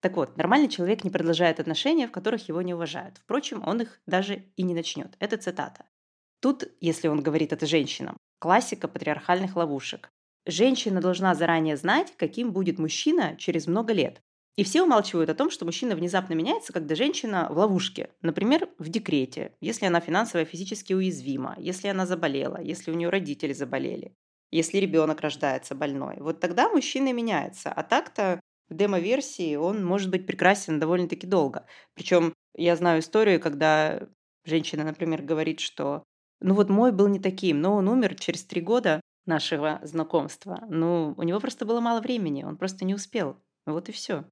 Так 0.00 0.16
вот, 0.16 0.36
нормальный 0.36 0.68
человек 0.68 1.04
не 1.04 1.10
продолжает 1.10 1.60
отношения, 1.60 2.08
в 2.08 2.12
которых 2.12 2.48
его 2.48 2.62
не 2.62 2.74
уважают. 2.74 3.18
Впрочем, 3.18 3.62
он 3.64 3.82
их 3.82 4.00
даже 4.06 4.44
и 4.56 4.64
не 4.64 4.74
начнет. 4.74 5.16
Это 5.20 5.36
цитата. 5.36 5.86
Тут, 6.40 6.64
если 6.80 7.06
он 7.06 7.22
говорит 7.22 7.52
это 7.52 7.64
женщинам, 7.64 8.16
классика 8.40 8.88
патриархальных 8.88 9.54
ловушек. 9.56 10.10
Женщина 10.46 11.00
должна 11.00 11.34
заранее 11.34 11.76
знать, 11.76 12.14
каким 12.16 12.52
будет 12.52 12.78
мужчина 12.78 13.36
через 13.36 13.66
много 13.66 13.92
лет. 13.92 14.22
И 14.56 14.64
все 14.64 14.82
умалчивают 14.82 15.28
о 15.28 15.34
том, 15.34 15.50
что 15.50 15.66
мужчина 15.66 15.94
внезапно 15.94 16.32
меняется, 16.32 16.72
когда 16.72 16.94
женщина 16.94 17.48
в 17.50 17.58
ловушке. 17.58 18.10
Например, 18.22 18.68
в 18.78 18.88
декрете, 18.88 19.52
если 19.60 19.86
она 19.86 20.00
финансово 20.00 20.42
и 20.42 20.46
физически 20.46 20.94
уязвима, 20.94 21.56
если 21.58 21.88
она 21.88 22.06
заболела, 22.06 22.60
если 22.60 22.90
у 22.90 22.94
нее 22.94 23.10
родители 23.10 23.52
заболели, 23.52 24.14
если 24.50 24.78
ребенок 24.78 25.20
рождается 25.20 25.74
больной. 25.74 26.16
Вот 26.20 26.40
тогда 26.40 26.70
мужчина 26.70 27.12
меняется. 27.12 27.70
А 27.70 27.82
так-то 27.82 28.40
в 28.70 28.74
демо-версии 28.74 29.56
он 29.56 29.84
может 29.84 30.10
быть 30.10 30.26
прекрасен 30.26 30.78
довольно-таки 30.78 31.26
долго. 31.26 31.66
Причем 31.94 32.32
я 32.54 32.76
знаю 32.76 33.00
историю, 33.00 33.40
когда 33.40 34.08
женщина, 34.44 34.84
например, 34.84 35.22
говорит, 35.22 35.60
что 35.60 36.04
ну 36.40 36.54
вот 36.54 36.70
мой 36.70 36.92
был 36.92 37.08
не 37.08 37.18
таким, 37.18 37.60
но 37.60 37.74
он 37.74 37.88
умер 37.88 38.14
через 38.14 38.44
три 38.44 38.60
года 38.60 39.00
нашего 39.26 39.80
знакомства. 39.82 40.64
Ну, 40.68 41.14
у 41.16 41.22
него 41.22 41.40
просто 41.40 41.64
было 41.64 41.80
мало 41.80 42.00
времени, 42.00 42.44
он 42.44 42.56
просто 42.56 42.84
не 42.84 42.94
успел. 42.94 43.36
Вот 43.66 43.88
и 43.88 43.92
все. 43.92 44.24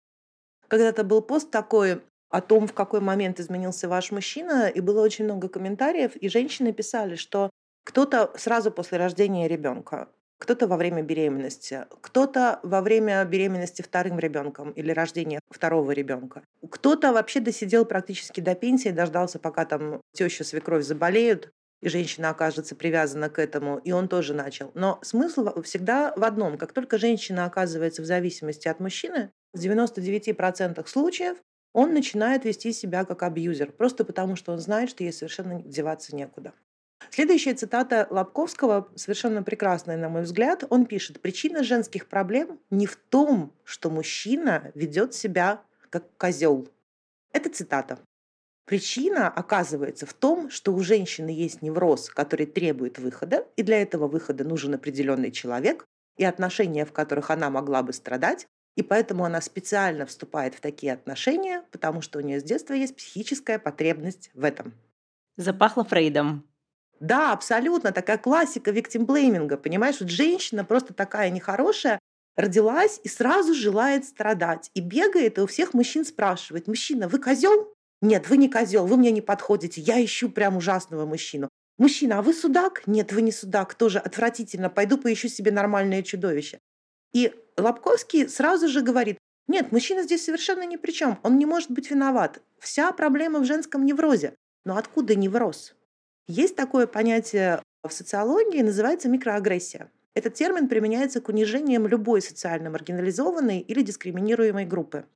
Когда-то 0.69 1.05
был 1.05 1.23
пост 1.23 1.51
такой 1.51 2.03
о 2.31 2.41
том, 2.41 2.67
в 2.67 2.73
какой 2.73 3.01
момент 3.01 3.39
изменился 3.39 3.89
ваш 3.89 4.11
мужчина, 4.11 4.69
и 4.69 4.81
было 4.81 5.03
очень 5.03 5.25
много 5.25 5.49
комментариев, 5.49 6.17
и 6.17 6.29
женщины 6.29 6.73
писали, 6.73 7.15
что 7.15 7.51
кто-то 7.85 8.33
сразу 8.37 8.71
после 8.71 8.99
рождения 8.99 9.47
ребенка, 9.47 10.09
кто-то 10.39 10.67
во 10.67 10.77
время 10.77 11.03
беременности, 11.03 11.87
кто-то 12.01 12.61
во 12.63 12.81
время 12.81 13.25
беременности 13.25 13.83
вторым 13.83 14.19
ребенком 14.19 14.73
или 14.73 14.91
рождения 14.91 15.41
второго 15.49 15.93
ребенка. 15.93 16.43
Кто-то 16.69 17.13
вообще 17.13 17.41
досидел 17.41 17.85
практически 17.85 18.41
до 18.41 18.55
пенсии, 18.55 18.89
дождался, 18.89 19.39
пока 19.39 19.65
там 19.65 20.01
теща, 20.13 20.45
свекровь 20.45 20.85
заболеют, 20.85 21.51
женщина 21.89 22.31
окажется 22.31 22.75
привязана 22.75 23.29
к 23.29 23.39
этому, 23.39 23.79
и 23.79 23.93
он 23.93 24.09
тоже 24.09 24.35
начал. 24.35 24.71
Но 24.75 24.99
смысл 25.03 25.63
всегда 25.63 26.13
в 26.17 26.25
одном. 26.25 26.59
Как 26.59 26.73
только 26.73 26.99
женщина 26.99 27.45
оказывается 27.45 28.03
в 28.03 28.05
зависимости 28.05 28.69
от 28.69 28.81
мужчины, 28.81 29.31
в 29.53 29.59
99% 29.59 30.87
случаев 30.87 31.37
он 31.73 31.93
начинает 31.93 32.45
вести 32.45 32.73
себя 32.73 33.05
как 33.05 33.23
абьюзер, 33.23 33.73
просто 33.73 34.05
потому 34.05 34.37
что 34.37 34.53
он 34.53 34.59
знает, 34.59 34.91
что 34.91 35.03
ей 35.03 35.13
совершенно 35.13 35.61
деваться 35.63 36.15
некуда. 36.15 36.53
Следующая 37.11 37.55
цитата 37.55 38.07
Лобковского 38.11 38.89
совершенно 38.95 39.43
прекрасная, 39.43 39.97
на 39.97 40.09
мой 40.09 40.23
взгляд. 40.23 40.65
Он 40.71 40.87
пишет, 40.87 41.21
причина 41.21 41.63
женских 41.63 42.09
проблем 42.09 42.61
не 42.71 42.87
в 42.87 42.97
том, 42.97 43.53
что 43.65 43.91
мужчина 43.91 44.73
ведет 44.75 45.15
себя 45.15 45.63
как 45.91 46.05
козел. 46.17 46.69
Это 47.33 47.51
цитата. 47.51 47.99
Причина 48.67 49.29
оказывается 49.29 50.07
в 50.07 50.15
том, 50.15 50.51
что 50.51 50.73
у 50.73 50.81
женщины 50.81 51.29
есть 51.29 51.61
невроз, 51.61 52.09
который 52.09 52.47
требует 52.47 52.99
выхода, 52.99 53.47
и 53.57 53.63
для 53.63 53.83
этого 53.83 54.09
выхода 54.09 54.45
нужен 54.45 54.75
определенный 54.75 55.31
человек, 55.31 55.85
и 56.17 56.25
отношения, 56.25 56.87
в 56.87 56.93
которых 56.93 57.31
она 57.31 57.51
могла 57.51 57.83
бы 57.83 57.93
страдать, 57.93 58.47
и 58.77 58.83
поэтому 58.83 59.25
она 59.25 59.41
специально 59.41 60.07
вступает 60.07 60.55
в 60.55 60.61
такие 60.61 60.93
отношения, 60.93 61.65
потому 61.71 62.01
что 62.01 62.19
у 62.19 62.23
нее 62.23 62.41
с 62.41 62.45
детства 62.45 62.75
есть 62.75 62.97
психическая 62.97 63.59
потребность 63.59 64.31
в 64.35 64.45
этом. 64.45 64.75
Запахло 65.37 65.85
Фрейдом. 65.85 66.49
Да, 67.01 67.33
абсолютно, 67.33 67.93
такая 67.93 68.19
классика 68.19 68.71
виктимблейминга, 68.71 69.57
понимаешь, 69.57 70.01
вот 70.01 70.09
женщина 70.09 70.65
просто 70.65 70.95
такая 70.95 71.31
нехорошая, 71.31 71.99
родилась 72.37 73.01
и 73.05 73.09
сразу 73.09 73.55
желает 73.55 74.05
страдать. 74.05 74.71
И 74.75 74.81
бегает, 74.81 75.39
и 75.39 75.41
у 75.41 75.47
всех 75.47 75.75
мужчин 75.75 76.05
спрашивает, 76.05 76.67
мужчина, 76.67 77.09
вы 77.09 77.19
козел? 77.19 77.75
Нет, 78.05 78.29
вы 78.29 78.37
не 78.37 78.51
козел, 78.51 78.85
вы 78.87 78.99
мне 78.99 79.11
не 79.11 79.23
подходите, 79.23 79.81
я 79.81 80.05
ищу 80.05 80.29
прям 80.29 80.59
ужасного 80.59 81.07
мужчину. 81.07 81.49
Мужчина, 81.79 82.19
а 82.19 82.23
вы 82.23 82.35
судак? 82.35 82.83
Нет, 82.87 83.13
вы 83.13 83.23
не 83.23 83.33
судак, 83.33 83.75
тоже 83.75 83.99
отвратительно, 83.99 84.69
пойду 84.69 84.99
поищу 84.99 85.29
себе 85.29 85.51
нормальное 85.51 86.03
чудовище. 86.03 86.59
И 87.15 87.33
Лобковский 87.57 88.29
сразу 88.29 88.69
же 88.69 88.83
говорит, 88.83 89.17
нет, 89.49 89.73
мужчина 89.73 90.03
здесь 90.03 90.23
совершенно 90.23 90.67
ни 90.67 90.77
при 90.77 90.93
чем, 90.93 91.19
он 91.23 91.39
не 91.39 91.47
может 91.47 91.71
быть 91.71 91.91
виноват. 91.91 92.43
Вся 92.59 92.93
проблема 92.93 93.39
в 93.39 93.47
женском 93.47 93.87
неврозе. 93.87 94.35
Но 94.67 94.77
откуда 94.77 95.15
невроз? 95.15 95.75
Есть 96.29 96.57
такое 96.57 96.87
понятие 96.87 97.63
в 97.83 97.91
социологии, 97.91 98.61
называется 98.61 99.09
микроагрессия. 99.09 99.91
Этот 100.13 100.35
термин 100.35 100.69
применяется 100.69 101.23
к 101.23 101.31
унижениям 101.31 101.87
любой 101.87 102.21
социально 102.21 102.69
маргинализованной 102.69 103.61
или 103.61 103.81
дискриминируемой 103.81 104.67
группы. 104.67 105.07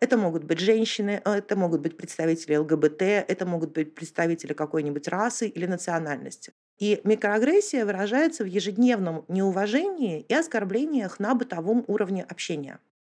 Это 0.00 0.16
могут 0.16 0.44
быть 0.44 0.60
женщины, 0.60 1.20
э, 1.24 1.30
это 1.30 1.56
могут 1.56 1.82
быть 1.82 1.96
представители 1.96 2.56
ЛГБТ, 2.56 3.02
это 3.02 3.44
могут 3.44 3.72
быть 3.72 3.94
представители 3.94 4.54
какой-нибудь 4.54 5.06
расы 5.08 5.46
или 5.46 5.66
национальности. 5.66 6.52
И 6.78 7.02
микроагрессия 7.04 7.84
выражается 7.84 8.42
в 8.42 8.46
ежедневном 8.46 9.26
неуважении 9.28 10.24
и 10.26 10.34
оскорблениях 10.34 11.20
на 11.20 11.34
бытовом 11.34 11.84
уровне 11.86 12.24
общения. 12.24 12.78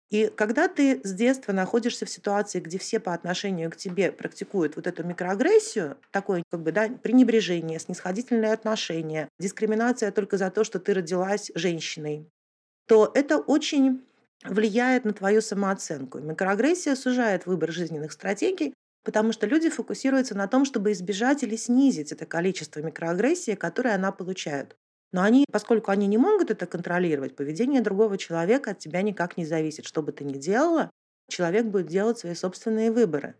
И 0.09 0.29
когда 0.35 0.67
ты 0.67 0.99
с 1.03 1.13
детства 1.13 1.53
находишься 1.53 2.05
в 2.05 2.09
ситуации, 2.09 2.59
где 2.59 2.77
все 2.77 2.99
по 2.99 3.13
отношению 3.13 3.71
к 3.71 3.77
тебе 3.77 4.11
практикуют 4.11 4.75
вот 4.75 4.85
эту 4.85 5.05
микроагрессию, 5.05 5.97
такое 6.11 6.43
как 6.49 6.63
бы, 6.63 6.73
да, 6.73 6.89
пренебрежение, 6.89 7.79
снисходительное 7.79 8.53
отношение, 8.53 9.29
дискриминация 9.39 10.11
только 10.11 10.37
за 10.37 10.49
то, 10.49 10.65
что 10.65 10.79
ты 10.79 10.95
родилась 10.95 11.51
женщиной, 11.55 12.27
то 12.87 13.09
это 13.13 13.37
очень 13.37 14.01
влияет 14.43 15.05
на 15.05 15.13
твою 15.13 15.41
самооценку. 15.41 16.19
Микроагрессия 16.19 16.95
сужает 16.95 17.45
выбор 17.45 17.71
жизненных 17.71 18.11
стратегий, 18.11 18.73
потому 19.03 19.31
что 19.31 19.47
люди 19.47 19.69
фокусируются 19.69 20.35
на 20.35 20.47
том, 20.47 20.65
чтобы 20.65 20.91
избежать 20.91 21.43
или 21.43 21.55
снизить 21.55 22.11
это 22.11 22.25
количество 22.25 22.79
микроагрессии, 22.79 23.55
которое 23.55 23.95
она 23.95 24.11
получает. 24.11 24.75
Но 25.11 25.23
они, 25.23 25.45
поскольку 25.51 25.91
они 25.91 26.07
не 26.07 26.17
могут 26.17 26.51
это 26.51 26.65
контролировать, 26.65 27.35
поведение 27.35 27.81
другого 27.81 28.17
человека 28.17 28.71
от 28.71 28.79
тебя 28.79 29.01
никак 29.01 29.37
не 29.37 29.45
зависит. 29.45 29.85
Что 29.85 30.01
бы 30.01 30.11
ты 30.11 30.23
ни 30.23 30.37
делала, 30.37 30.89
человек 31.29 31.65
будет 31.65 31.87
делать 31.87 32.17
свои 32.17 32.33
собственные 32.33 32.91
выборы. 32.91 33.35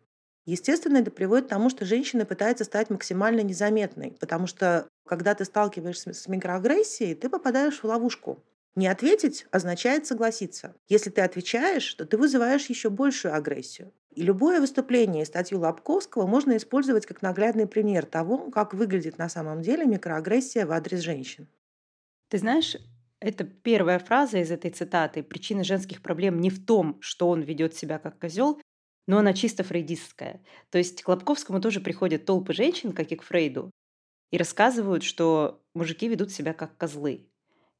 Естественно, 0.45 0.97
это 0.97 1.11
приводит 1.11 1.45
к 1.45 1.49
тому, 1.49 1.69
что 1.69 1.85
женщина 1.85 2.25
пытается 2.25 2.63
стать 2.63 2.89
максимально 2.89 3.41
незаметной, 3.41 4.17
потому 4.19 4.47
что 4.47 4.87
когда 5.07 5.35
ты 5.35 5.45
сталкиваешься 5.45 6.13
с 6.13 6.27
микроагрессией, 6.27 7.15
ты 7.15 7.29
попадаешь 7.29 7.79
в 7.79 7.85
ловушку. 7.85 8.43
Не 8.75 8.87
ответить 8.87 9.45
означает 9.51 10.05
согласиться. 10.05 10.75
Если 10.87 11.09
ты 11.09 11.21
отвечаешь, 11.21 11.93
то 11.93 12.05
ты 12.05 12.17
вызываешь 12.17 12.67
еще 12.67 12.89
большую 12.89 13.35
агрессию. 13.35 13.93
И 14.11 14.23
любое 14.23 14.59
выступление 14.59 15.23
и 15.23 15.25
статью 15.25 15.59
Лобковского 15.59 16.25
можно 16.25 16.55
использовать 16.55 17.05
как 17.05 17.21
наглядный 17.21 17.67
пример 17.67 18.05
того, 18.05 18.49
как 18.49 18.73
выглядит 18.73 19.17
на 19.17 19.29
самом 19.29 19.61
деле 19.61 19.85
микроагрессия 19.85 20.65
в 20.65 20.71
адрес 20.71 20.99
женщин. 20.99 21.47
Ты 22.29 22.37
знаешь, 22.37 22.77
это 23.19 23.43
первая 23.43 23.99
фраза 23.99 24.39
из 24.39 24.51
этой 24.51 24.71
цитаты. 24.71 25.21
Причина 25.21 25.63
женских 25.63 26.01
проблем 26.01 26.39
не 26.39 26.49
в 26.49 26.65
том, 26.65 26.97
что 27.01 27.29
он 27.29 27.41
ведет 27.41 27.75
себя 27.75 27.99
как 27.99 28.19
козел, 28.19 28.61
но 29.07 29.17
она 29.17 29.33
чисто 29.33 29.63
фрейдистская. 29.63 30.41
То 30.69 30.77
есть 30.77 31.03
к 31.03 31.07
Лобковскому 31.07 31.59
тоже 31.61 31.81
приходят 31.81 32.25
толпы 32.25 32.53
женщин, 32.53 32.93
как 32.93 33.11
и 33.11 33.15
к 33.15 33.23
Фрейду, 33.23 33.71
и 34.31 34.37
рассказывают, 34.37 35.03
что 35.03 35.61
мужики 35.73 36.07
ведут 36.07 36.31
себя 36.31 36.53
как 36.53 36.77
козлы. 36.77 37.29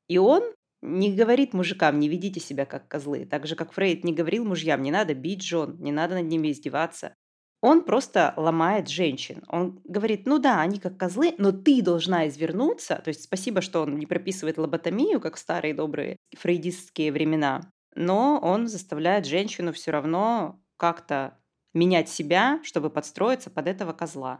И 0.07 0.17
он 0.17 0.43
не 0.81 1.15
говорит 1.15 1.53
мужикам, 1.53 1.99
не 1.99 2.09
ведите 2.09 2.39
себя 2.39 2.65
как 2.65 2.87
козлы. 2.87 3.25
Так 3.25 3.47
же, 3.47 3.55
как 3.55 3.71
Фрейд 3.73 4.03
не 4.03 4.13
говорил 4.13 4.45
мужьям, 4.45 4.81
не 4.81 4.91
надо 4.91 5.13
бить 5.13 5.43
жен, 5.43 5.77
не 5.79 5.91
надо 5.91 6.15
над 6.15 6.25
ними 6.25 6.51
издеваться. 6.51 7.15
Он 7.61 7.83
просто 7.83 8.33
ломает 8.37 8.89
женщин. 8.89 9.43
Он 9.47 9.79
говорит, 9.83 10.25
ну 10.25 10.39
да, 10.39 10.61
они 10.61 10.79
как 10.79 10.97
козлы, 10.97 11.35
но 11.37 11.51
ты 11.51 11.83
должна 11.83 12.27
извернуться. 12.27 12.99
То 13.03 13.09
есть 13.09 13.23
спасибо, 13.23 13.61
что 13.61 13.83
он 13.83 13.97
не 13.99 14.07
прописывает 14.07 14.57
лоботомию, 14.57 15.21
как 15.21 15.35
в 15.35 15.39
старые 15.39 15.75
добрые 15.75 16.17
фрейдистские 16.35 17.11
времена. 17.11 17.61
Но 17.93 18.39
он 18.41 18.67
заставляет 18.67 19.27
женщину 19.27 19.73
все 19.73 19.91
равно 19.91 20.59
как-то 20.77 21.37
менять 21.73 22.09
себя, 22.09 22.59
чтобы 22.63 22.89
подстроиться 22.89 23.51
под 23.51 23.67
этого 23.67 23.93
козла. 23.93 24.39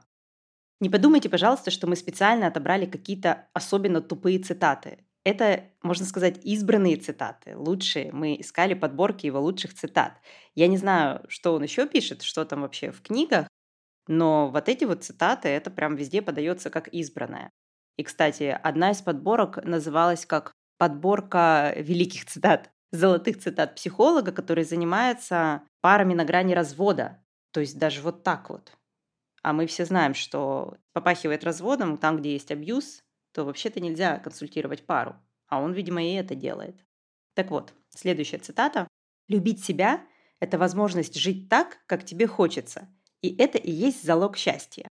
Не 0.79 0.89
подумайте, 0.89 1.29
пожалуйста, 1.29 1.69
что 1.69 1.86
мы 1.86 1.95
специально 1.95 2.48
отобрали 2.48 2.88
какие-то 2.88 3.48
особенно 3.53 4.01
тупые 4.01 4.39
цитаты. 4.39 5.05
Это, 5.23 5.65
можно 5.83 6.05
сказать, 6.05 6.39
избранные 6.43 6.97
цитаты, 6.97 7.55
лучшие. 7.55 8.11
Мы 8.11 8.37
искали 8.39 8.73
подборки 8.73 9.27
его 9.27 9.39
лучших 9.39 9.73
цитат. 9.73 10.19
Я 10.55 10.67
не 10.67 10.77
знаю, 10.77 11.23
что 11.27 11.53
он 11.53 11.63
еще 11.63 11.87
пишет, 11.87 12.23
что 12.23 12.43
там 12.43 12.61
вообще 12.61 12.91
в 12.91 13.01
книгах, 13.01 13.47
но 14.07 14.49
вот 14.49 14.67
эти 14.67 14.83
вот 14.83 15.03
цитаты, 15.03 15.49
это 15.49 15.69
прям 15.69 15.95
везде 15.95 16.21
подается 16.21 16.69
как 16.69 16.87
избранное. 16.87 17.51
И, 17.97 18.03
кстати, 18.03 18.57
одна 18.63 18.91
из 18.91 19.01
подборок 19.01 19.63
называлась 19.63 20.25
как 20.25 20.53
подборка 20.77 21.73
великих 21.77 22.25
цитат, 22.25 22.71
золотых 22.91 23.39
цитат 23.39 23.75
психолога, 23.75 24.31
который 24.31 24.63
занимается 24.63 25.63
парами 25.81 26.13
на 26.15 26.25
грани 26.25 26.53
развода. 26.53 27.23
То 27.51 27.59
есть 27.59 27.77
даже 27.77 28.01
вот 28.01 28.23
так 28.23 28.49
вот. 28.49 28.75
А 29.43 29.53
мы 29.53 29.67
все 29.67 29.85
знаем, 29.85 30.13
что 30.13 30.77
попахивает 30.93 31.43
разводом 31.43 31.97
там, 31.97 32.17
где 32.17 32.33
есть 32.33 32.51
абьюз, 32.51 33.03
то 33.33 33.45
вообще-то 33.45 33.79
нельзя 33.79 34.19
консультировать 34.19 34.85
пару. 34.85 35.15
А 35.47 35.61
он, 35.61 35.73
видимо, 35.73 36.03
и 36.03 36.13
это 36.13 36.35
делает. 36.35 36.75
Так 37.33 37.51
вот, 37.51 37.73
следующая 37.89 38.38
цитата. 38.38 38.88
«Любить 39.27 39.63
себя– 39.63 40.05
это 40.39 40.57
возможность 40.57 41.15
жить 41.15 41.50
так, 41.50 41.79
как 41.85 42.03
тебе 42.03 42.27
хочется. 42.27 42.89
И 43.21 43.35
это 43.38 43.57
и 43.57 43.71
есть 43.71 44.03
залог 44.03 44.38
счастья». 44.38 44.88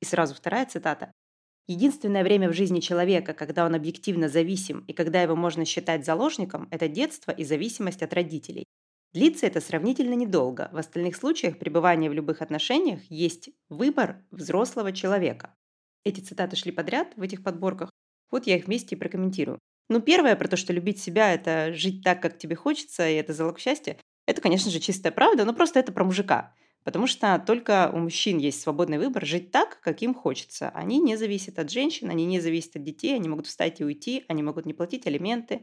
И 0.00 0.04
сразу 0.04 0.34
вторая 0.34 0.66
цитата. 0.66 1.12
Единственное 1.68 2.24
время 2.24 2.48
в 2.48 2.54
жизни 2.54 2.80
человека, 2.80 3.34
когда 3.34 3.64
он 3.64 3.74
объективно 3.74 4.28
зависим 4.28 4.84
и 4.88 4.92
когда 4.92 5.22
его 5.22 5.36
можно 5.36 5.64
считать 5.64 6.04
заложником, 6.04 6.68
это 6.70 6.88
детство 6.88 7.30
и 7.30 7.44
зависимость 7.44 8.02
от 8.02 8.12
родителей. 8.12 8.64
Длится 9.12 9.46
это 9.46 9.60
сравнительно 9.60 10.14
недолго. 10.14 10.70
В 10.72 10.78
остальных 10.78 11.16
случаях 11.16 11.58
пребывание 11.58 12.08
в 12.10 12.14
любых 12.14 12.40
отношениях 12.40 13.00
есть 13.10 13.50
выбор 13.68 14.24
взрослого 14.30 14.92
человека. 14.92 15.54
Эти 16.04 16.20
цитаты 16.20 16.56
шли 16.56 16.72
подряд 16.72 17.12
в 17.16 17.22
этих 17.22 17.42
подборках. 17.42 17.90
Вот 18.30 18.46
я 18.46 18.56
их 18.56 18.66
вместе 18.66 18.96
и 18.96 18.98
прокомментирую. 18.98 19.58
Ну, 19.88 20.00
первое 20.00 20.36
про 20.36 20.48
то, 20.48 20.56
что 20.56 20.72
любить 20.72 21.00
себя– 21.00 21.32
это 21.34 21.72
жить 21.74 22.02
так, 22.02 22.22
как 22.22 22.38
тебе 22.38 22.56
хочется, 22.56 23.08
и 23.08 23.14
это 23.14 23.32
залог 23.32 23.58
счастья. 23.58 23.96
Это, 24.26 24.40
конечно 24.40 24.70
же, 24.70 24.80
чистая 24.80 25.12
правда, 25.12 25.44
но 25.44 25.52
просто 25.52 25.80
это 25.80 25.92
про 25.92 26.04
мужика. 26.04 26.54
Потому 26.84 27.06
что 27.06 27.38
только 27.46 27.90
у 27.92 27.98
мужчин 27.98 28.38
есть 28.38 28.60
свободный 28.60 28.98
выбор 28.98 29.24
жить 29.24 29.50
так, 29.50 29.80
как 29.80 30.02
им 30.02 30.14
хочется. 30.14 30.70
Они 30.70 30.98
не 30.98 31.16
зависят 31.16 31.58
от 31.58 31.70
женщин, 31.70 32.10
они 32.10 32.24
не 32.24 32.40
зависят 32.40 32.76
от 32.76 32.82
детей, 32.82 33.14
они 33.14 33.28
могут 33.28 33.46
встать 33.46 33.80
и 33.80 33.84
уйти, 33.84 34.24
они 34.28 34.42
могут 34.42 34.66
не 34.66 34.74
платить 34.74 35.06
алименты. 35.06 35.62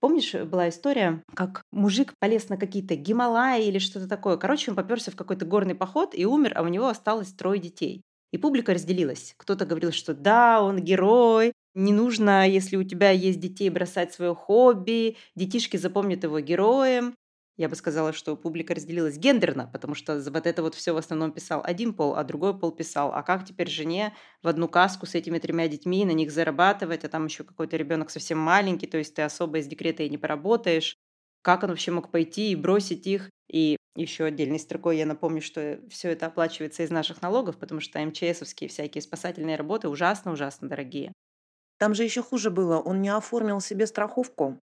Помнишь, 0.00 0.32
была 0.32 0.70
история, 0.70 1.22
как 1.34 1.62
мужик 1.72 2.14
полез 2.18 2.48
на 2.48 2.56
какие-то 2.56 2.94
Гималаи 2.94 3.66
или 3.66 3.78
что-то 3.78 4.08
такое. 4.08 4.38
Короче, 4.38 4.70
он 4.70 4.76
поперся 4.76 5.10
в 5.10 5.16
какой-то 5.16 5.44
горный 5.44 5.74
поход 5.74 6.14
и 6.14 6.24
умер, 6.24 6.52
а 6.56 6.62
у 6.62 6.68
него 6.68 6.88
осталось 6.88 7.34
трое 7.34 7.60
детей. 7.60 8.02
И 8.32 8.38
публика 8.38 8.74
разделилась. 8.74 9.34
Кто-то 9.36 9.66
говорил, 9.66 9.92
что 9.92 10.14
да, 10.14 10.62
он 10.62 10.78
герой, 10.78 11.52
не 11.74 11.92
нужно, 11.92 12.48
если 12.48 12.76
у 12.76 12.84
тебя 12.84 13.10
есть 13.10 13.40
детей, 13.40 13.70
бросать 13.70 14.12
свое 14.12 14.34
хобби, 14.34 15.16
детишки 15.34 15.76
запомнят 15.76 16.22
его 16.24 16.40
героем. 16.40 17.14
Я 17.56 17.68
бы 17.68 17.74
сказала, 17.76 18.12
что 18.14 18.36
публика 18.36 18.74
разделилась 18.74 19.18
гендерно, 19.18 19.68
потому 19.70 19.94
что 19.94 20.18
вот 20.18 20.46
это 20.46 20.62
вот 20.62 20.74
все 20.74 20.94
в 20.94 20.96
основном 20.96 21.30
писал 21.32 21.60
один 21.62 21.92
пол, 21.92 22.14
а 22.16 22.24
другой 22.24 22.58
пол 22.58 22.72
писал, 22.72 23.12
а 23.12 23.22
как 23.22 23.44
теперь 23.44 23.68
жене 23.68 24.14
в 24.42 24.48
одну 24.48 24.66
каску 24.66 25.04
с 25.04 25.14
этими 25.14 25.38
тремя 25.38 25.68
детьми, 25.68 26.04
на 26.06 26.12
них 26.12 26.30
зарабатывать, 26.30 27.04
а 27.04 27.08
там 27.08 27.26
еще 27.26 27.44
какой-то 27.44 27.76
ребенок 27.76 28.10
совсем 28.10 28.38
маленький, 28.38 28.86
то 28.86 28.96
есть 28.96 29.14
ты 29.14 29.22
особо 29.22 29.58
из 29.58 29.66
декрета 29.66 30.02
и 30.04 30.08
не 30.08 30.16
поработаешь. 30.16 30.96
Как 31.42 31.62
он 31.62 31.70
вообще 31.70 31.90
мог 31.90 32.10
пойти 32.10 32.50
и 32.52 32.56
бросить 32.56 33.06
их? 33.06 33.28
И 33.50 33.76
еще 33.96 34.24
отдельной 34.24 34.58
строкой 34.58 34.98
я 34.98 35.06
напомню, 35.06 35.42
что 35.42 35.80
все 35.88 36.10
это 36.10 36.26
оплачивается 36.26 36.82
из 36.82 36.90
наших 36.90 37.22
налогов, 37.22 37.58
потому 37.58 37.80
что 37.80 37.98
МЧСовские 38.00 38.68
всякие 38.68 39.02
спасательные 39.02 39.56
работы 39.56 39.88
ужасно-ужасно 39.88 40.68
дорогие. 40.68 41.12
Там 41.78 41.94
же 41.94 42.04
еще 42.04 42.22
хуже 42.22 42.50
было, 42.50 42.78
он 42.78 43.00
не 43.02 43.08
оформил 43.08 43.60
себе 43.60 43.86
страховку. 43.86 44.60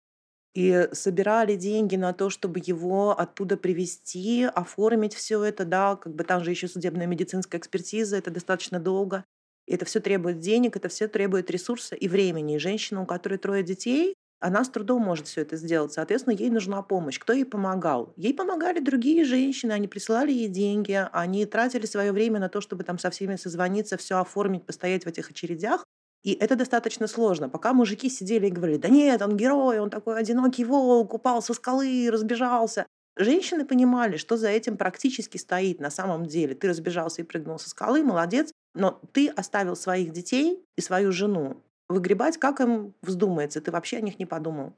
И 0.54 0.88
собирали 0.92 1.56
деньги 1.56 1.96
на 1.96 2.12
то, 2.12 2.30
чтобы 2.30 2.60
его 2.64 3.18
оттуда 3.18 3.56
привезти, 3.56 4.44
оформить 4.44 5.14
все 5.14 5.42
это, 5.42 5.64
да, 5.64 5.96
как 5.96 6.14
бы 6.14 6.22
там 6.22 6.44
же 6.44 6.50
еще 6.50 6.68
судебная 6.68 7.06
медицинская 7.06 7.60
экспертиза, 7.60 8.16
это 8.16 8.30
достаточно 8.30 8.78
долго. 8.78 9.24
И 9.66 9.74
это 9.74 9.84
все 9.84 10.00
требует 10.00 10.38
денег, 10.38 10.76
это 10.76 10.88
все 10.88 11.08
требует 11.08 11.50
ресурса 11.50 11.96
и 11.96 12.06
времени. 12.06 12.56
И 12.56 12.58
женщина, 12.58 13.02
у 13.02 13.06
которой 13.06 13.38
трое 13.38 13.64
детей, 13.64 14.14
она 14.44 14.62
с 14.62 14.68
трудом 14.68 15.00
может 15.00 15.26
все 15.26 15.40
это 15.40 15.56
сделать. 15.56 15.94
Соответственно, 15.94 16.34
ей 16.34 16.50
нужна 16.50 16.82
помощь. 16.82 17.18
Кто 17.18 17.32
ей 17.32 17.46
помогал? 17.46 18.12
Ей 18.16 18.34
помогали 18.34 18.78
другие 18.78 19.24
женщины, 19.24 19.72
они 19.72 19.88
присылали 19.88 20.32
ей 20.32 20.48
деньги, 20.48 21.08
они 21.12 21.46
тратили 21.46 21.86
свое 21.86 22.12
время 22.12 22.40
на 22.40 22.50
то, 22.50 22.60
чтобы 22.60 22.84
там 22.84 22.98
со 22.98 23.08
всеми 23.08 23.36
созвониться, 23.36 23.96
все 23.96 24.18
оформить, 24.18 24.66
постоять 24.66 25.04
в 25.04 25.06
этих 25.06 25.30
очередях. 25.30 25.82
И 26.24 26.32
это 26.32 26.56
достаточно 26.56 27.06
сложно. 27.06 27.48
Пока 27.48 27.72
мужики 27.72 28.10
сидели 28.10 28.48
и 28.48 28.50
говорили, 28.50 28.76
да 28.76 28.90
нет, 28.90 29.22
он 29.22 29.34
герой, 29.38 29.78
он 29.78 29.88
такой 29.88 30.18
одинокий 30.18 30.66
волк, 30.66 31.14
упал 31.14 31.40
со 31.40 31.54
скалы, 31.54 32.10
разбежался. 32.10 32.86
Женщины 33.16 33.64
понимали, 33.64 34.18
что 34.18 34.36
за 34.36 34.48
этим 34.48 34.76
практически 34.76 35.38
стоит 35.38 35.80
на 35.80 35.88
самом 35.88 36.26
деле. 36.26 36.54
Ты 36.54 36.68
разбежался 36.68 37.22
и 37.22 37.24
прыгнул 37.24 37.58
со 37.58 37.70
скалы, 37.70 38.02
молодец, 38.02 38.52
но 38.74 39.00
ты 39.12 39.28
оставил 39.28 39.74
своих 39.74 40.12
детей 40.12 40.62
и 40.76 40.82
свою 40.82 41.12
жену 41.12 41.62
выгребать, 41.88 42.38
как 42.38 42.60
им 42.60 42.94
вздумается. 43.02 43.60
Ты 43.60 43.70
вообще 43.70 43.98
о 43.98 44.00
них 44.00 44.18
не 44.18 44.26
подумал. 44.26 44.74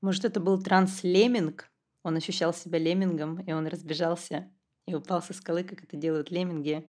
Может, 0.00 0.24
это 0.24 0.40
был 0.40 0.62
транслеминг? 0.62 1.70
Он 2.02 2.16
ощущал 2.16 2.52
себя 2.52 2.78
леммингом, 2.78 3.40
и 3.40 3.52
он 3.52 3.66
разбежался 3.66 4.52
и 4.86 4.94
упал 4.94 5.22
со 5.22 5.32
скалы, 5.32 5.64
как 5.64 5.82
это 5.82 5.96
делают 5.96 6.30
лемминги. 6.30 6.86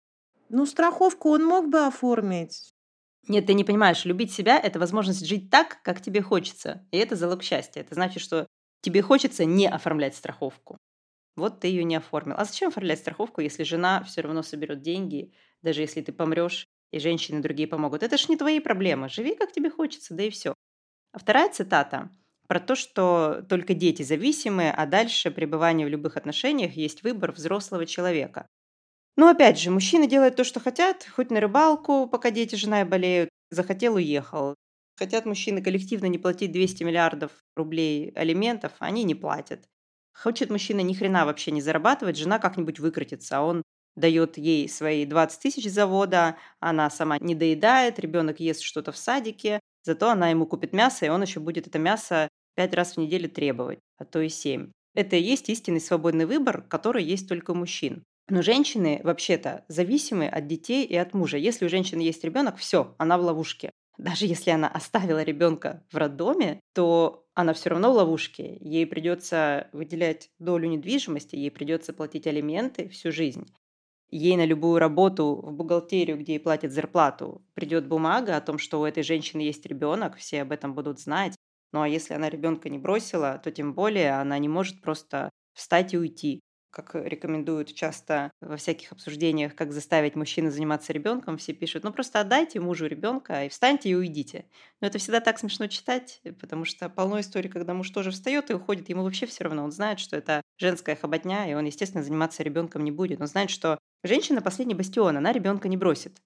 Ну, 0.49 0.67
страховку 0.67 1.31
он 1.31 1.45
мог 1.45 1.69
бы 1.69 1.87
оформить. 1.87 2.73
Нет, 3.29 3.47
ты 3.47 3.55
не 3.55 3.64
понимаешь, 3.64 4.05
любить 4.05 4.33
себя– 4.33 4.59
это 4.62 4.79
возможность 4.79 5.26
жить 5.26 5.50
так, 5.50 5.83
как 5.83 6.00
тебе 6.00 6.23
хочется. 6.23 6.87
И 6.90 6.97
это 6.97 7.17
залог 7.17 7.43
счастья. 7.43 7.81
Это 7.81 7.95
значит, 7.95 8.23
что 8.23 8.47
тебе 8.81 9.02
хочется 9.02 9.45
не 9.45 9.69
оформлять 9.69 10.14
страховку. 10.14 10.79
Вот 11.37 11.61
ты 11.61 11.69
ее 11.69 11.85
не 11.85 11.97
оформил. 11.97 12.35
А 12.37 12.45
зачем 12.45 12.69
оформлять 12.69 12.99
страховку, 12.99 13.40
если 13.40 13.62
жена 13.62 14.02
все 14.05 14.21
равно 14.23 14.43
соберет 14.43 14.83
деньги, 14.83 15.33
даже 15.62 15.81
если 15.81 16.00
ты 16.00 16.12
помрешь, 16.12 16.67
и 16.92 16.99
женщины 16.99 17.40
другие 17.42 17.68
помогут? 17.68 18.02
Это 18.02 18.16
ж 18.18 18.28
не 18.28 18.37
твои 18.37 18.61
проблемы. 18.61 19.09
Живи, 19.09 19.35
как 19.35 19.52
тебе 19.52 19.70
хочется, 19.70 20.14
да 20.14 20.25
и 20.25 20.30
все. 20.30 20.54
А 21.12 21.18
вторая 21.18 21.50
цитата 21.52 22.11
про 22.49 22.61
то, 22.61 22.76
что 22.76 23.44
только 23.49 23.75
дети 23.75 24.02
зависимы, 24.02 24.70
а 24.70 24.87
дальше 24.87 25.30
пребывание 25.30 25.87
в 25.87 25.90
любых 25.90 26.16
отношениях 26.16 26.75
есть 26.75 27.02
выбор 27.02 27.32
взрослого 27.32 27.87
человека. 27.87 28.47
Но 29.16 29.28
опять 29.28 29.59
же, 29.59 29.70
мужчины 29.70 30.06
делают 30.06 30.37
то, 30.37 30.44
что 30.44 30.61
хотят, 30.61 31.06
хоть 31.14 31.30
на 31.30 31.40
рыбалку, 31.40 32.06
пока 32.09 32.30
дети, 32.30 32.54
жена 32.54 32.82
и 32.82 32.85
болеют, 32.85 33.28
захотел, 33.50 33.94
уехал. 33.97 34.54
Хотят 34.97 35.26
мужчины 35.26 35.62
коллективно 35.62 36.06
не 36.06 36.18
платить 36.18 36.52
200 36.52 36.85
миллиардов 36.85 37.32
рублей 37.56 38.11
алиментов, 38.14 38.73
они 38.78 39.04
не 39.04 39.14
платят. 39.14 39.66
Хочет 40.14 40.50
мужчина 40.50 40.80
ни 40.80 40.94
хрена 40.94 41.25
вообще 41.25 41.50
не 41.50 41.61
зарабатывать, 41.61 42.16
жена 42.16 42.38
как-нибудь 42.38 42.78
выкрутится, 42.80 43.38
а 43.38 43.42
он 43.42 43.62
дает 44.00 44.38
ей 44.38 44.69
свои 44.69 45.04
20 45.04 45.40
тысяч 45.40 45.71
завода, 45.71 46.37
она 46.59 46.90
сама 46.90 47.19
не 47.19 47.35
доедает, 47.35 47.99
ребенок 47.99 48.40
ест 48.40 48.62
что-то 48.62 48.92
в 48.92 48.97
садике, 48.97 49.61
зато 49.85 50.11
она 50.11 50.30
ему 50.30 50.47
купит 50.47 50.73
мясо, 50.73 51.07
и 51.07 51.11
он 51.11 51.23
еще 51.23 51.38
будет 51.40 51.66
это 51.66 51.78
мясо 51.78 52.28
пять 52.57 52.75
раз 52.75 52.95
в 52.95 52.97
неделю 52.97 53.28
требовать, 53.28 53.78
а 53.99 54.04
то 54.04 54.21
и 54.21 54.28
семь. 54.28 54.73
Это 54.95 55.16
и 55.16 55.23
есть 55.23 55.49
истинный 55.49 55.80
свободный 55.80 56.26
выбор, 56.26 56.62
который 56.62 57.04
есть 57.04 57.28
только 57.28 57.52
у 57.52 57.54
мужчин. 57.54 58.02
Но 58.28 58.42
женщины 58.42 59.00
вообще-то 59.02 59.64
зависимы 59.69 60.28
от 60.28 60.47
детей 60.47 60.85
и 60.85 60.97
от 60.97 61.14
мужа. 61.14 61.37
Если 61.37 61.66
у 61.66 61.69
женщины 61.69 62.00
есть 62.00 62.25
ребенок, 62.25 62.57
все, 62.57 62.95
она 62.99 63.19
в 63.19 63.23
ловушке. 63.23 63.71
Даже 63.99 64.26
если 64.26 64.50
она 64.50 64.69
оставила 64.69 65.23
ребенка 65.23 65.85
в 65.90 65.97
роддоме, 65.97 66.61
то 66.73 67.26
она 67.35 67.52
все 67.52 67.71
равно 67.71 67.92
в 67.92 67.97
ловушке. 67.97 68.57
Ей 68.61 68.87
придется 68.87 69.69
выделять 69.73 70.30
долю 70.38 70.69
недвижимости, 70.69 71.37
ей 71.37 71.50
придется 71.50 71.92
платить 71.92 72.26
алименты 72.26 72.88
всю 72.88 73.12
жизнь. 73.12 73.47
Ей 74.11 74.37
на 74.37 74.45
любую 74.45 74.79
работу 74.79 75.37
в 75.37 75.52
бухгалтерию, 75.52 76.19
где 76.19 76.33
ей 76.35 76.38
платят 76.40 76.73
зарплату, 76.73 77.43
придет 77.55 77.87
бумага 77.87 78.37
о 78.37 78.40
том, 78.40 78.59
что 78.59 78.81
у 78.81 78.85
этой 78.85 79.02
женщины 79.05 79.40
есть 79.43 79.64
ребенок, 79.67 80.17
все 80.17 80.43
об 80.43 80.52
этом 80.52 80.75
будут 80.75 80.99
знать. 81.00 81.37
Ну 81.73 81.83
а 81.83 81.88
если 81.88 82.14
она 82.14 82.29
ребенка 82.29 82.69
не 82.69 82.79
бросила, 82.79 83.40
то 83.43 83.52
тем 83.52 83.73
более 83.75 84.19
она 84.21 84.38
не 84.38 84.49
может 84.49 84.81
просто 84.83 85.31
встать 85.55 85.95
и 85.95 85.99
уйти 85.99 86.40
как 86.73 86.95
рекомендуют 86.95 87.75
часто 87.75 88.31
во 88.40 88.57
всяких 88.57 88.93
обсуждениях, 88.93 89.57
как 89.57 89.73
заставить 89.73 90.14
мужчину 90.14 90.50
заниматься 90.52 90.93
ребенком, 90.93 91.37
все 91.37 91.52
пишут, 91.52 91.83
ну 91.83 91.93
просто 91.93 92.21
отдайте 92.21 92.61
мужу 92.61 92.87
ребенка 92.87 93.45
и 93.45 93.49
встаньте 93.49 93.88
и 93.88 93.95
уйдите. 93.97 94.46
Но 94.81 94.87
это 94.87 94.99
всегда 94.99 95.20
так 95.20 95.38
смешно 95.40 95.66
читать, 95.66 96.20
потому 96.40 96.64
что 96.64 96.88
полно 96.88 97.18
историй, 97.20 97.51
когда 97.51 97.75
муж 97.75 97.90
тоже 97.90 98.12
встает 98.12 98.51
и 98.51 98.55
уходит, 98.55 98.88
ему 98.88 99.03
вообще 99.03 99.27
все 99.27 99.44
равно, 99.44 99.64
он 99.64 99.73
знает, 99.73 99.99
что 99.99 100.16
это 100.16 100.42
женская 100.59 100.94
хоботня, 100.94 101.51
и 101.51 101.55
он, 101.55 101.64
естественно, 101.64 102.05
заниматься 102.05 102.44
ребенком 102.44 102.85
не 102.85 102.92
будет. 102.92 103.20
Он 103.20 103.27
знает, 103.27 103.51
что 103.51 103.79
женщина 104.03 104.43
последний 104.43 104.75
бастион, 104.75 105.17
она 105.17 105.33
ребенка 105.33 105.69
не 105.69 105.77
бросит. 105.77 106.21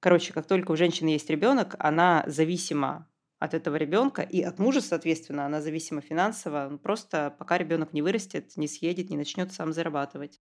Короче, 0.00 0.32
как 0.32 0.46
только 0.46 0.72
у 0.72 0.76
женщины 0.76 1.08
есть 1.10 1.30
ребенок, 1.30 1.74
она 1.78 2.24
зависима 2.26 3.08
от 3.38 3.54
этого 3.54 3.76
ребенка 3.76 4.22
и 4.22 4.42
от 4.42 4.58
мужа, 4.58 4.80
соответственно, 4.80 5.46
она 5.46 5.60
зависима 5.60 6.00
финансово, 6.00 6.78
просто 6.78 7.34
пока 7.38 7.58
ребенок 7.58 7.92
не 7.92 8.02
вырастет, 8.02 8.56
не 8.56 8.68
съедет, 8.68 9.10
не 9.10 9.16
начнет 9.16 9.52
сам 9.52 9.72
зарабатывать. 9.72 10.40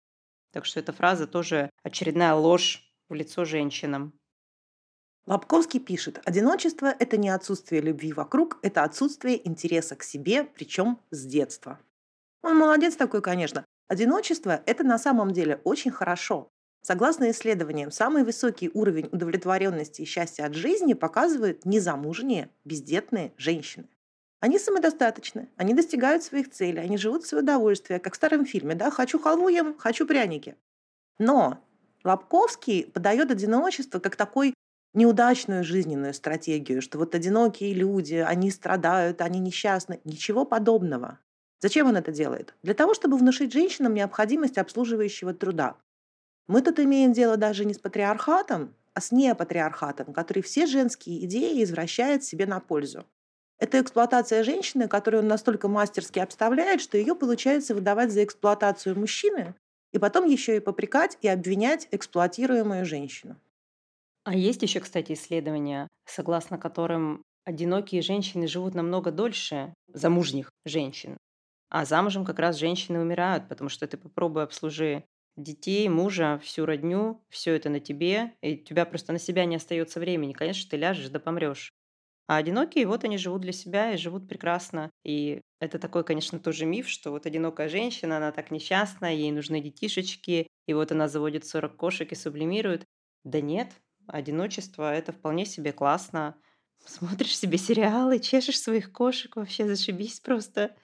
Так 0.52 0.64
что 0.64 0.80
эта 0.80 0.92
фраза 0.92 1.26
тоже 1.26 1.70
очередная 1.82 2.34
ложь 2.34 2.90
в 3.08 3.14
лицо 3.14 3.44
женщинам. 3.44 4.12
Лобковский 5.26 5.78
пишет, 5.78 6.20
одиночество– 6.24 6.86
это 6.98 7.16
не 7.16 7.28
отсутствие 7.28 7.80
любви 7.80 8.12
вокруг, 8.12 8.58
это 8.62 8.82
отсутствие 8.82 9.46
интереса 9.46 9.94
к 9.94 10.02
себе, 10.02 10.44
причем 10.44 10.98
с 11.10 11.24
детства. 11.24 11.78
Он 12.42 12.56
молодец 12.56 12.96
такой, 12.96 13.22
конечно. 13.22 13.64
Одиночество– 13.86 14.62
это 14.66 14.82
на 14.82 14.98
самом 14.98 15.32
деле 15.32 15.60
очень 15.64 15.90
хорошо. 15.90 16.50
Согласно 16.82 17.30
исследованиям, 17.30 17.90
самый 17.90 18.24
высокий 18.24 18.70
уровень 18.72 19.08
удовлетворенности 19.12 20.02
и 20.02 20.06
счастья 20.06 20.44
от 20.44 20.54
жизни 20.54 20.94
показывают 20.94 21.66
незамужние, 21.66 22.50
бездетные 22.64 23.32
женщины. 23.36 23.88
Они 24.40 24.58
самодостаточны, 24.58 25.50
они 25.56 25.74
достигают 25.74 26.22
своих 26.22 26.50
целей, 26.50 26.80
они 26.80 26.96
живут 26.96 27.24
в 27.24 27.26
свое 27.26 27.42
удовольствие, 27.44 28.00
как 28.00 28.14
в 28.14 28.16
старом 28.16 28.46
фильме, 28.46 28.74
да, 28.74 28.90
«хочу 28.90 29.18
халву 29.18 29.48
ем, 29.48 29.76
хочу 29.76 30.06
пряники». 30.06 30.56
Но 31.18 31.62
Лобковский 32.04 32.86
подает 32.86 33.30
одиночество 33.30 33.98
как 33.98 34.16
такой 34.16 34.54
неудачную 34.94 35.62
жизненную 35.62 36.14
стратегию, 36.14 36.80
что 36.80 36.98
вот 36.98 37.14
одинокие 37.14 37.74
люди, 37.74 38.14
они 38.14 38.50
страдают, 38.50 39.20
они 39.20 39.38
несчастны. 39.38 40.00
Ничего 40.04 40.46
подобного. 40.46 41.18
Зачем 41.60 41.88
он 41.88 41.96
это 41.96 42.10
делает? 42.10 42.54
Для 42.62 42.72
того, 42.72 42.94
чтобы 42.94 43.18
внушить 43.18 43.52
женщинам 43.52 43.92
необходимость 43.92 44.56
обслуживающего 44.56 45.34
труда. 45.34 45.76
Мы 46.50 46.62
тут 46.62 46.80
имеем 46.80 47.12
дело 47.12 47.36
даже 47.36 47.64
не 47.64 47.74
с 47.74 47.78
патриархатом, 47.78 48.74
а 48.92 49.00
с 49.00 49.12
неопатриархатом, 49.12 50.12
который 50.12 50.42
все 50.42 50.66
женские 50.66 51.24
идеи 51.24 51.62
извращает 51.62 52.24
себе 52.24 52.44
на 52.44 52.58
пользу. 52.58 53.06
Это 53.60 53.80
эксплуатация 53.80 54.42
женщины, 54.42 54.88
которую 54.88 55.22
он 55.22 55.28
настолько 55.28 55.68
мастерски 55.68 56.18
обставляет, 56.18 56.80
что 56.80 56.98
ее 56.98 57.14
получается 57.14 57.72
выдавать 57.72 58.10
за 58.10 58.24
эксплуатацию 58.24 58.98
мужчины, 58.98 59.54
и 59.92 60.00
потом 60.00 60.26
еще 60.26 60.56
и 60.56 60.60
попрекать 60.60 61.16
и 61.20 61.28
обвинять 61.28 61.86
эксплуатируемую 61.92 62.84
женщину. 62.84 63.36
А 64.24 64.34
есть 64.34 64.62
еще, 64.62 64.80
кстати, 64.80 65.12
исследования, 65.12 65.86
согласно 66.04 66.58
которым 66.58 67.22
одинокие 67.44 68.02
женщины 68.02 68.48
живут 68.48 68.74
намного 68.74 69.12
дольше 69.12 69.72
замужних 69.86 70.50
женщин. 70.64 71.16
А 71.68 71.84
замужем 71.84 72.24
как 72.24 72.40
раз 72.40 72.56
женщины 72.56 72.98
умирают, 72.98 73.48
потому 73.48 73.70
что 73.70 73.86
ты 73.86 73.96
попробуй 73.96 74.42
обслужи 74.42 75.04
детей, 75.42 75.88
мужа, 75.88 76.38
всю 76.42 76.66
родню, 76.66 77.24
все 77.28 77.54
это 77.54 77.68
на 77.70 77.80
тебе, 77.80 78.34
и 78.42 78.54
у 78.54 78.64
тебя 78.64 78.84
просто 78.86 79.12
на 79.12 79.18
себя 79.18 79.44
не 79.44 79.56
остается 79.56 80.00
времени. 80.00 80.32
Конечно, 80.32 80.70
ты 80.70 80.76
ляжешь 80.76 81.08
да 81.08 81.20
помрешь. 81.20 81.72
А 82.28 82.36
одинокие, 82.36 82.86
вот 82.86 83.04
они 83.04 83.18
живут 83.18 83.42
для 83.42 83.52
себя 83.52 83.92
и 83.92 83.96
живут 83.96 84.28
прекрасно. 84.28 84.90
И 85.04 85.40
это 85.60 85.78
такой, 85.78 86.04
конечно, 86.04 86.38
тоже 86.38 86.64
миф, 86.64 86.88
что 86.88 87.10
вот 87.10 87.26
одинокая 87.26 87.68
женщина, 87.68 88.18
она 88.18 88.32
так 88.32 88.50
несчастна, 88.52 89.12
ей 89.14 89.32
нужны 89.32 89.60
детишечки, 89.60 90.46
и 90.66 90.72
вот 90.74 90.92
она 90.92 91.08
заводит 91.08 91.44
40 91.46 91.76
кошек 91.76 92.10
и 92.12 92.14
сублимирует. 92.14 92.84
Да 93.24 93.40
нет, 93.40 93.72
одиночество– 94.06 94.94
это 94.94 95.12
вполне 95.12 95.44
себе 95.44 95.72
классно. 95.72 96.36
Смотришь 96.84 97.36
себе 97.36 97.58
сериалы, 97.58 98.18
чешешь 98.20 98.60
своих 98.60 98.92
кошек, 98.92 99.34
вообще 99.36 99.66
зашибись 99.66 100.20
просто. 100.20 100.76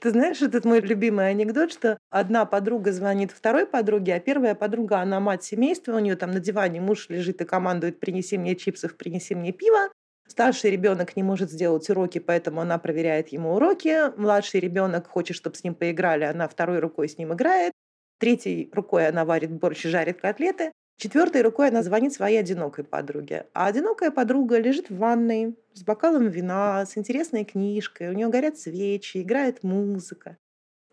Ты 0.00 0.10
знаешь, 0.10 0.42
этот 0.42 0.64
мой 0.64 0.80
любимый 0.80 1.30
анекдот, 1.30 1.72
что 1.72 1.98
одна 2.10 2.44
подруга 2.44 2.92
звонит 2.92 3.32
второй 3.32 3.66
подруге, 3.66 4.14
а 4.14 4.20
первая 4.20 4.54
подруга, 4.54 4.98
она 5.00 5.20
мать 5.20 5.44
семейства, 5.44 5.96
у 5.96 5.98
нее 5.98 6.16
там 6.16 6.32
на 6.32 6.40
диване 6.40 6.80
муж 6.80 7.08
лежит 7.08 7.40
и 7.40 7.44
командует 7.44 7.98
«принеси 7.98 8.36
мне 8.36 8.56
чипсов, 8.56 8.96
принеси 8.96 9.34
мне 9.34 9.52
пиво». 9.52 9.88
Старший 10.28 10.70
ребенок 10.70 11.16
не 11.16 11.22
может 11.22 11.50
сделать 11.50 11.88
уроки, 11.88 12.18
поэтому 12.18 12.60
она 12.60 12.78
проверяет 12.78 13.28
ему 13.28 13.54
уроки. 13.54 14.12
Младший 14.20 14.60
ребенок 14.60 15.06
хочет, 15.06 15.36
чтобы 15.36 15.56
с 15.56 15.62
ним 15.62 15.74
поиграли, 15.74 16.24
она 16.24 16.48
второй 16.48 16.80
рукой 16.80 17.08
с 17.08 17.16
ним 17.16 17.32
играет. 17.32 17.72
Третьей 18.18 18.70
рукой 18.72 19.06
она 19.06 19.24
варит 19.24 19.52
борщ 19.52 19.84
и 19.84 19.88
жарит 19.88 20.20
котлеты. 20.20 20.72
Четвертой 20.96 21.42
рукой 21.42 21.68
она 21.68 21.82
звонит 21.82 22.14
своей 22.14 22.38
одинокой 22.38 22.82
подруге. 22.84 23.46
А 23.52 23.66
одинокая 23.66 24.10
подруга 24.10 24.58
лежит 24.58 24.88
в 24.88 24.96
ванной 24.96 25.56
с 25.74 25.82
бокалом 25.82 26.28
вина, 26.28 26.86
с 26.86 26.96
интересной 26.96 27.44
книжкой, 27.44 28.08
у 28.08 28.12
нее 28.12 28.28
горят 28.28 28.58
свечи, 28.58 29.20
играет 29.20 29.62
музыка. 29.62 30.38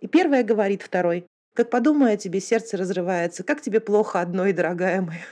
И 0.02 0.08
первая 0.08 0.44
говорит 0.44 0.82
второй, 0.82 1.26
«Как 1.56 1.70
подумаю 1.70 2.14
о 2.14 2.18
тебе, 2.18 2.42
сердце 2.42 2.76
разрывается, 2.76 3.44
как 3.44 3.62
тебе 3.62 3.80
плохо 3.80 4.20
одной, 4.20 4.52
дорогая 4.52 5.02
моя». 5.02 5.24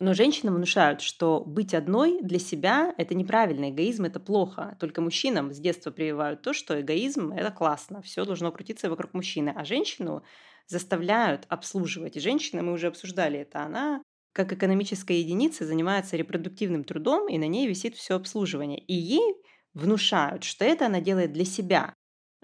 Но 0.00 0.14
женщинам 0.14 0.54
внушают, 0.54 1.02
что 1.02 1.44
быть 1.44 1.74
одной 1.74 2.22
для 2.22 2.38
себя– 2.38 2.94
это 2.96 3.14
неправильно, 3.14 3.68
эгоизм– 3.68 4.04
это 4.06 4.18
плохо. 4.18 4.76
Только 4.80 5.02
мужчинам 5.02 5.52
с 5.52 5.58
детства 5.58 5.90
прививают 5.90 6.40
то, 6.40 6.54
что 6.54 6.80
эгоизм– 6.80 7.32
это 7.36 7.50
классно, 7.50 8.00
все 8.00 8.24
должно 8.24 8.50
крутиться 8.50 8.88
вокруг 8.88 9.12
мужчины. 9.12 9.52
А 9.54 9.64
женщину 9.66 10.24
заставляют 10.70 11.44
обслуживать. 11.48 12.16
И 12.16 12.20
женщина, 12.20 12.62
мы 12.62 12.72
уже 12.72 12.86
обсуждали 12.86 13.40
это, 13.40 13.62
она 13.62 14.02
как 14.32 14.52
экономическая 14.52 15.18
единица 15.18 15.66
занимается 15.66 16.16
репродуктивным 16.16 16.84
трудом, 16.84 17.28
и 17.28 17.36
на 17.36 17.48
ней 17.48 17.66
висит 17.66 17.96
все 17.96 18.14
обслуживание. 18.14 18.78
И 18.78 18.94
ей 18.94 19.34
внушают, 19.74 20.44
что 20.44 20.64
это 20.64 20.86
она 20.86 21.00
делает 21.00 21.32
для 21.32 21.44
себя. 21.44 21.94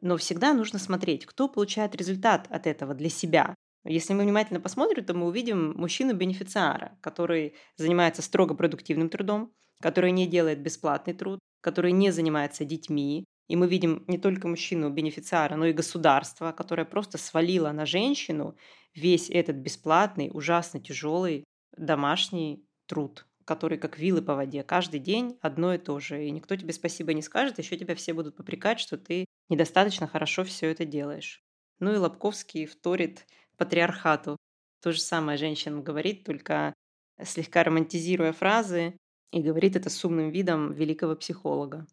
Но 0.03 0.17
всегда 0.17 0.53
нужно 0.53 0.81
смотреть, 0.81 1.25
кто 1.27 1.49
получает 1.49 1.95
результат 1.95 2.49
от 2.51 2.67
этого 2.67 2.95
для 2.95 3.09
себя. 3.09 3.55
Если 3.85 4.15
мы 4.15 4.25
внимательно 4.25 4.59
посмотрим, 4.59 5.05
то 5.05 5.15
мы 5.15 5.27
увидим 5.27 5.75
мужчину-бенефициара, 5.77 6.99
который 7.01 7.55
занимается 7.77 8.21
строго 8.21 8.55
продуктивным 8.55 9.09
трудом, 9.09 9.53
который 9.81 10.11
не 10.11 10.27
делает 10.27 10.61
бесплатный 10.61 11.15
труд, 11.15 11.39
который 11.61 11.93
не 11.93 12.11
занимается 12.11 12.65
детьми. 12.65 13.25
И 13.49 13.57
мы 13.57 13.69
видим 13.69 14.05
не 14.09 14.19
только 14.19 14.49
мужчину-бенефициара, 14.49 15.57
но 15.57 15.67
и 15.67 15.73
государство, 15.73 16.53
которое 16.53 16.85
просто 16.85 17.17
свалило 17.19 17.71
на 17.73 17.87
женщину 17.87 18.57
весь 18.95 19.31
этот 19.31 19.57
бесплатный, 19.57 20.31
ужасно 20.33 20.81
тяжелый 20.81 21.45
домашний 21.77 22.65
труд, 22.87 23.27
который 23.45 23.79
как 23.79 23.99
вилы 23.99 24.23
по 24.23 24.35
воде. 24.35 24.63
Каждый 24.63 25.01
день 25.01 25.39
одно 25.43 25.75
и 25.75 25.79
то 25.79 26.01
же. 26.01 26.25
И 26.25 26.31
никто 26.31 26.57
тебе 26.57 26.73
спасибо 26.73 27.13
не 27.15 27.23
скажет, 27.23 27.59
еще 27.59 27.77
тебя 27.77 27.95
все 27.95 28.15
будут 28.15 28.37
попрекать, 28.37 28.81
что 28.81 28.97
ты 28.97 29.27
недостаточно 29.49 30.09
хорошо 30.09 30.43
все 30.45 30.71
это 30.71 30.85
делаешь. 30.85 31.45
Ну 31.79 31.95
и 31.95 31.99
Лобковский 31.99 32.67
вторит 32.67 33.27
патриархату. 33.57 34.37
То 34.83 34.93
же 34.93 35.01
самое 35.01 35.39
женщинам 35.39 35.83
говорит, 35.83 36.25
только 36.25 36.75
слегка 37.23 37.65
романтизируя 37.65 38.33
фразы, 38.33 38.97
и 39.33 39.43
говорит 39.43 39.77
это 39.77 39.91
с 39.91 40.05
умным 40.05 40.31
видом 40.31 40.73
великого 40.73 41.17
психолога. 41.17 41.87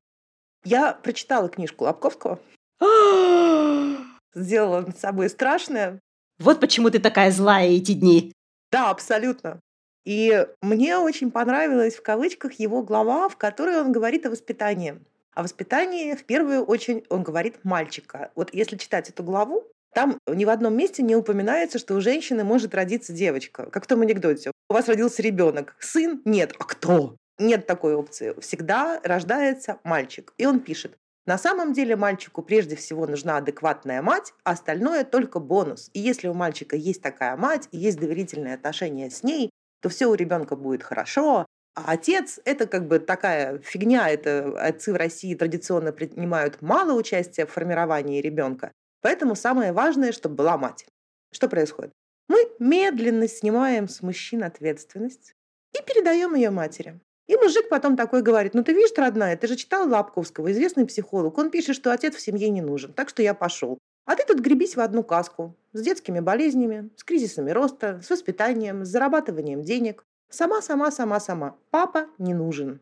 Я 0.63 0.93
прочитала 0.93 1.49
книжку 1.49 1.86
Лобковского. 1.86 2.39
Сделала 4.34 4.82
над 4.82 4.97
собой 4.97 5.30
страшное. 5.30 5.99
Вот 6.39 6.60
почему 6.60 6.89
ты 6.89 6.99
такая 6.99 7.32
злая 7.32 7.69
эти 7.69 7.93
дни. 7.93 8.34
Да, 8.71 8.89
абсолютно. 8.89 9.60
И 10.06 10.45
мне 10.62 10.97
очень 10.97 11.32
понравилась 11.32 11.95
в 11.95 12.02
кавычках 12.02 12.54
его 12.54 12.82
глава, 12.82 13.30
в 13.30 13.38
которой 13.38 13.80
он 13.80 13.91
говорит 13.91 14.26
о 14.26 14.32
воспитании. 14.32 14.99
О 15.34 15.43
воспитании 15.43 16.15
в 16.15 16.26
первую 16.26 16.63
очередь 16.63 17.06
он 17.10 17.23
говорит 17.23 17.63
мальчика. 17.63 18.32
Вот 18.36 18.54
если 18.54 18.78
читать 18.78 19.10
эту 19.10 19.23
главу, 19.23 19.63
там 19.93 20.17
ни 20.28 20.45
в 20.45 20.49
одном 20.49 20.76
месте 20.76 21.04
не 21.04 21.15
упоминается, 21.15 21.80
что 21.80 21.95
у 21.95 22.02
женщины 22.02 22.43
может 22.43 22.73
родиться 22.73 23.13
девочка. 23.13 23.67
Как 23.67 23.86
в 23.86 23.88
том 23.88 24.02
анекдоте. 24.02 24.52
У 24.69 24.73
вас 24.73 24.88
родился 24.88 25.21
ребенок. 25.21 25.76
Сын? 25.80 26.21
Нет. 26.26 26.54
А 26.60 26.63
кто? 26.63 27.15
Нет 27.39 27.65
такой 27.67 27.96
опции. 27.96 28.36
Всегда 28.39 29.00
рождается 29.04 29.80
мальчик. 29.84 30.34
И 30.38 30.46
он 30.46 30.60
пишет. 30.60 30.98
На 31.26 31.38
самом 31.38 31.72
деле 31.72 31.96
мальчику 31.96 32.41
прежде 32.41 32.76
всего 32.76 33.08
нужна 33.08 33.38
адекватная 33.38 34.02
мать, 34.02 34.34
а 34.43 34.52
остальное 34.52 35.06
только 35.06 35.39
бонус. 35.39 35.89
И 35.93 36.00
если 36.00 36.28
у 36.28 36.34
мальчика 36.34 36.76
есть 36.76 37.02
такая 37.02 37.38
мать 37.38 37.69
и 37.72 37.78
есть 37.78 37.98
доверительные 38.00 38.56
отношения 38.56 39.10
с 39.10 39.24
ней, 39.24 39.50
то 39.82 39.89
все 39.89 40.08
у 40.08 40.15
ребенка 40.15 40.56
будет 40.56 40.84
хорошо. 40.84 41.46
А 41.76 41.93
отец– 41.93 42.39
это 42.46 42.67
как 42.67 42.88
бы 42.88 43.00
такая 43.00 43.60
фигня. 43.60 44.10
Это 44.10 44.54
отцы 44.60 44.91
в 44.91 44.98
России 44.98 45.34
традиционно 45.34 45.91
принимают 45.91 46.62
мало 46.62 46.93
участия 46.93 47.46
в 47.46 47.52
формировании 47.52 48.22
ребенка. 48.22 48.72
Поэтому 49.02 49.36
самое 49.36 49.72
важное, 49.72 50.12
чтобы 50.12 50.36
была 50.36 50.58
мать. 50.58 50.86
Что 51.32 51.50
происходит? 51.50 51.91
Мы 52.28 52.48
медленно 52.60 53.28
снимаем 53.28 53.88
с 53.88 54.02
мужчин 54.02 54.43
ответственность 54.43 55.36
и 55.74 55.82
передаем 55.84 56.36
ее 56.36 56.52
матери. 56.52 57.00
И 57.28 57.36
мужик 57.38 57.70
потом 57.70 57.96
такой 57.96 58.22
говорит, 58.22 58.54
ну 58.54 58.64
ты 58.64 58.74
видишь, 58.74 58.98
родная, 58.98 59.38
ты 59.38 59.48
же 59.48 59.56
читал 59.56 59.88
Лапковского, 59.88 60.52
известный 60.52 60.86
психолог. 60.86 61.38
Он 61.38 61.50
пишет, 61.50 61.76
что 61.76 61.94
отец 61.94 62.16
в 62.16 62.20
семье 62.20 62.50
не 62.50 62.62
нужен, 62.62 62.92
так 62.92 63.10
что 63.10 63.22
я 63.22 63.34
пошел. 63.34 63.78
А 64.06 64.16
ты 64.16 64.26
тут 64.26 64.40
гребись 64.40 64.76
в 64.76 64.82
одну 64.82 65.04
каску. 65.04 65.56
С 65.72 65.82
детскими 65.82 66.20
болезнями, 66.20 66.90
с 66.98 67.04
кризисами 67.04 67.52
роста, 67.52 68.02
с 68.04 68.10
воспитанием, 68.10 68.84
с 68.84 68.90
зарабатыванием 68.90 69.62
денег. 69.62 70.04
Сама, 70.30 70.62
сама, 70.62 70.92
сама, 70.92 71.20
сама. 71.22 71.56
Папа 71.70 72.08
не 72.18 72.34
нужен. 72.34 72.82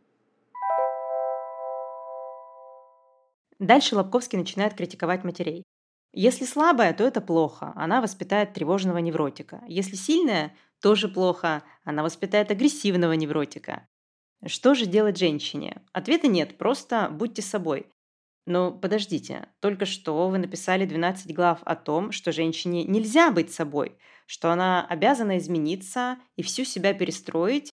Дальше 3.60 3.95
Лобковский 3.95 4.39
начинает 4.39 4.73
критиковать 4.73 5.23
матерей. 5.23 5.63
Если 6.13 6.45
слабая, 6.45 6.93
то 6.93 7.04
это 7.04 7.21
плохо. 7.21 7.71
Она 7.75 8.01
воспитает 8.01 8.54
тревожного 8.54 8.97
невротика. 8.97 9.62
Если 9.67 9.95
сильная, 9.95 10.56
тоже 10.82 11.08
плохо. 11.08 11.62
Она 11.84 12.01
воспитает 12.01 12.49
агрессивного 12.49 13.13
невротика. 13.13 13.88
Что 14.45 14.73
же 14.73 14.86
делать 14.86 15.17
женщине? 15.17 15.82
Ответа 15.93 16.27
нет, 16.27 16.58
просто 16.58 17.10
будьте 17.12 17.41
собой. 17.41 17.88
Но 18.47 18.71
подождите, 18.71 19.49
только 19.60 19.86
что 19.86 20.27
вы 20.27 20.39
написали 20.39 20.86
12 20.86 21.34
глав 21.34 21.60
о 21.63 21.75
том, 21.75 22.12
что 22.12 22.32
женщине 22.32 22.84
нельзя 22.84 23.30
быть 23.32 23.54
собой, 23.54 23.97
что 24.25 24.51
она 24.51 24.86
обязана 24.86 25.38
измениться 25.38 26.17
и 26.38 26.41
всю 26.41 26.63
себя 26.63 26.93
перестроить, 26.93 27.69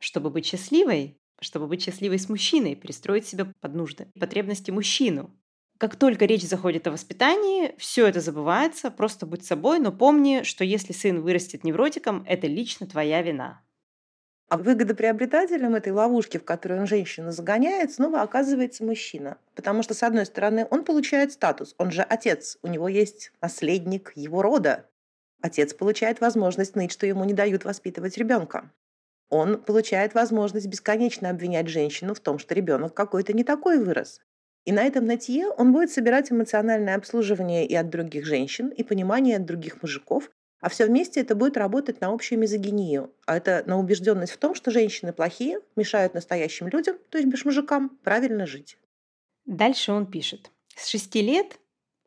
чтобы 0.00 0.30
быть 0.30 0.46
счастливой, 0.46 1.18
чтобы 1.40 1.68
быть 1.68 1.82
счастливой 1.82 2.18
с 2.18 2.28
мужчиной, 2.28 2.74
перестроить 2.74 3.28
себя 3.28 3.52
под 3.60 3.74
нужды 3.74 4.10
потребности 4.18 4.72
мужчину. 4.72 5.30
Как 5.78 5.94
только 5.94 6.24
речь 6.24 6.42
заходит 6.42 6.88
о 6.88 6.90
воспитании, 6.90 7.72
все 7.78 8.08
это 8.08 8.20
забывается, 8.20 8.90
просто 8.90 9.26
будь 9.26 9.44
собой, 9.44 9.78
но 9.78 9.92
помни, 9.92 10.42
что 10.42 10.64
если 10.64 10.92
сын 10.92 11.22
вырастет 11.22 11.62
невротиком, 11.62 12.24
это 12.26 12.48
лично 12.48 12.88
твоя 12.88 13.22
вина. 13.22 13.62
А 14.48 14.56
выгодоприобретателем 14.56 15.74
этой 15.74 15.92
ловушки, 15.92 16.38
в 16.38 16.44
которую 16.44 16.80
он 16.80 16.86
женщину 16.86 17.32
загоняет, 17.32 17.92
снова 17.92 18.22
оказывается 18.22 18.82
мужчина. 18.82 19.36
Потому 19.54 19.82
что, 19.82 19.92
с 19.92 20.02
одной 20.02 20.24
стороны, 20.24 20.66
он 20.70 20.84
получает 20.84 21.32
статус, 21.32 21.74
он 21.76 21.90
же 21.90 22.00
отец, 22.00 22.56
у 22.62 22.68
него 22.68 22.88
есть 22.88 23.30
наследник 23.42 24.12
его 24.14 24.40
рода. 24.40 24.86
Отец 25.42 25.74
получает 25.74 26.20
возможность 26.20 26.76
ныть, 26.76 26.92
что 26.92 27.06
ему 27.06 27.24
не 27.24 27.34
дают 27.34 27.64
воспитывать 27.64 28.16
ребенка. 28.16 28.72
Он 29.28 29.62
получает 29.62 30.14
возможность 30.14 30.66
бесконечно 30.66 31.28
обвинять 31.28 31.68
женщину 31.68 32.14
в 32.14 32.20
том, 32.20 32.38
что 32.38 32.54
ребенок 32.54 32.94
какой-то 32.94 33.34
не 33.34 33.44
такой 33.44 33.78
вырос. 33.78 34.22
И 34.64 34.72
на 34.72 34.84
этом 34.84 35.04
нытье 35.04 35.48
он 35.48 35.72
будет 35.72 35.90
собирать 35.90 36.32
эмоциональное 36.32 36.96
обслуживание 36.96 37.66
и 37.66 37.74
от 37.74 37.90
других 37.90 38.24
женщин, 38.24 38.68
и 38.68 38.82
понимание 38.82 39.36
от 39.36 39.44
других 39.44 39.82
мужиков, 39.82 40.30
а 40.60 40.68
все 40.68 40.86
вместе 40.86 41.20
это 41.20 41.34
будет 41.34 41.56
работать 41.56 42.00
на 42.00 42.08
общую 42.08 42.38
мизогинию. 42.38 43.12
А 43.26 43.36
это 43.36 43.62
на 43.66 43.78
убежденность 43.78 44.32
в 44.32 44.38
том, 44.38 44.54
что 44.54 44.70
женщины 44.70 45.12
плохие, 45.12 45.60
мешают 45.76 46.14
настоящим 46.14 46.68
людям, 46.68 46.96
то 47.10 47.18
есть 47.18 47.30
бешмужикам, 47.30 47.90
правильно 48.02 48.46
жить. 48.46 48.78
Дальше 49.46 49.92
он 49.92 50.06
пишет. 50.06 50.50
С 50.76 50.88
шести 50.88 51.22
лет 51.22 51.58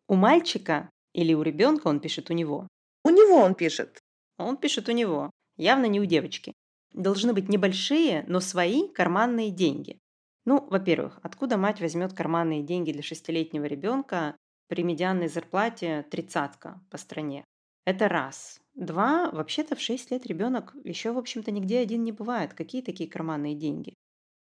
у 0.07 0.15
мальчика 0.15 0.89
или 1.13 1.33
у 1.33 1.41
ребенка, 1.41 1.87
он 1.87 1.99
пишет 1.99 2.29
у 2.29 2.33
него. 2.33 2.67
У 3.03 3.09
него 3.09 3.35
он 3.37 3.55
пишет. 3.55 3.99
Он 4.37 4.57
пишет 4.57 4.89
у 4.89 4.91
него. 4.91 5.31
Явно 5.57 5.85
не 5.85 5.99
у 5.99 6.05
девочки. 6.05 6.53
Должны 6.93 7.33
быть 7.33 7.49
небольшие, 7.49 8.25
но 8.27 8.39
свои 8.39 8.87
карманные 8.89 9.49
деньги. 9.49 9.99
Ну, 10.45 10.65
во-первых, 10.69 11.19
откуда 11.23 11.57
мать 11.57 11.81
возьмет 11.81 12.13
карманные 12.13 12.63
деньги 12.63 12.91
для 12.91 13.03
шестилетнего 13.03 13.65
ребенка 13.65 14.35
при 14.67 14.83
медианной 14.83 15.27
зарплате 15.27 16.05
тридцатка 16.09 16.81
по 16.89 16.97
стране? 16.97 17.45
Это 17.85 18.07
раз. 18.07 18.61
Два, 18.75 19.31
вообще-то 19.31 19.75
в 19.75 19.81
шесть 19.81 20.11
лет 20.11 20.25
ребенок 20.25 20.75
еще, 20.83 21.11
в 21.11 21.17
общем-то, 21.17 21.51
нигде 21.51 21.79
один 21.79 22.03
не 22.03 22.11
бывает. 22.11 22.53
Какие 22.53 22.81
такие 22.81 23.09
карманные 23.09 23.55
деньги? 23.55 23.95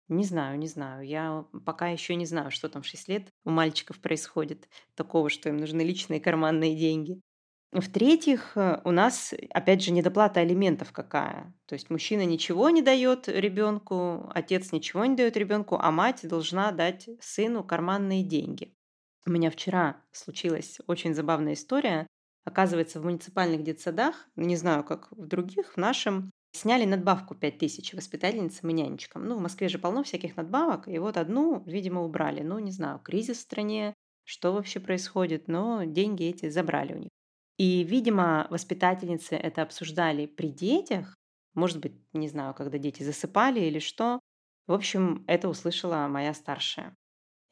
Не 0.09 0.25
знаю, 0.25 0.59
не 0.59 0.67
знаю. 0.67 1.07
Я 1.07 1.45
пока 1.67 1.89
еще 1.89 2.15
не 2.15 2.25
знаю, 2.25 2.51
что 2.51 2.69
там 2.69 2.83
в 2.83 2.87
6 2.87 3.09
лет 3.09 3.29
у 3.45 3.51
мальчиков 3.51 4.01
происходит. 4.01 4.69
Такого, 4.95 5.29
что 5.29 5.51
им 5.51 5.59
нужны 5.59 5.83
личные 5.83 6.21
карманные 6.21 6.77
деньги. 6.77 7.21
В-третьих, 7.73 8.57
э, 8.57 8.81
у 8.85 8.91
нас, 8.91 9.35
опять 9.51 9.83
же, 9.83 9.93
недоплата 9.93 10.41
алиментов 10.41 10.91
какая. 10.93 11.55
То 11.67 11.75
есть 11.75 11.91
мужчина 11.91 12.25
ничего 12.25 12.71
не 12.71 12.81
дает 12.81 13.29
ребенку, 13.29 14.31
отец 14.35 14.73
ничего 14.73 15.05
не 15.05 15.17
дает 15.17 15.37
ребенку, 15.37 15.77
а 15.79 15.91
мать 15.91 16.27
должна 16.27 16.73
дать 16.73 17.11
сыну 17.21 17.63
карманные 17.63 18.23
деньги. 18.23 18.75
У 19.27 19.31
меня 19.31 19.51
вчера 19.51 20.03
случилась 20.13 20.79
очень 20.87 21.13
забавная 21.15 21.53
история. 21.53 22.07
Оказывается, 22.49 22.99
в 22.99 23.05
муниципальных 23.05 23.63
детсадах, 23.63 24.27
не 24.35 24.57
знаю, 24.57 24.83
как 24.83 25.13
в 25.13 25.27
других, 25.27 25.75
в 25.75 25.77
нашем, 25.77 26.31
сняли 26.53 26.87
надбавку 26.87 27.35
5000 27.35 27.93
воспитательницам 27.93 28.71
и 28.71 28.73
нянечкам. 28.73 29.27
Ну, 29.27 29.37
в 29.37 29.41
Москве 29.43 29.69
же 29.69 29.79
полно 29.79 30.03
всяких 30.03 30.35
надбавок, 30.35 30.89
и 30.89 30.99
вот 30.99 31.19
одну, 31.19 31.63
видимо, 31.67 32.03
убрали. 32.03 32.41
Ну, 32.41 32.59
не 32.59 32.71
знаю, 32.71 33.01
кризис 33.01 33.37
в 33.37 33.41
стране, 33.43 33.93
что 34.25 34.55
вообще 34.55 34.81
происходит, 34.81 35.47
но 35.47 35.85
деньги 35.85 36.25
эти 36.25 36.49
забрали 36.49 36.95
у 36.95 36.97
них. 36.97 37.11
И, 37.59 37.85
видимо, 37.85 38.47
воспитательницы 38.49 39.35
это 39.35 39.61
обсуждали 39.61 40.25
при 40.25 40.49
детях, 40.49 41.17
может 41.53 41.81
быть, 41.81 42.01
не 42.15 42.29
знаю, 42.29 42.55
когда 42.55 42.79
дети 42.79 43.03
засыпали 43.03 43.61
или 43.61 43.79
что. 43.79 44.21
В 44.67 44.73
общем, 44.73 45.23
это 45.27 45.51
услышала 45.51 46.09
моя 46.09 46.33
старшая. 46.33 46.97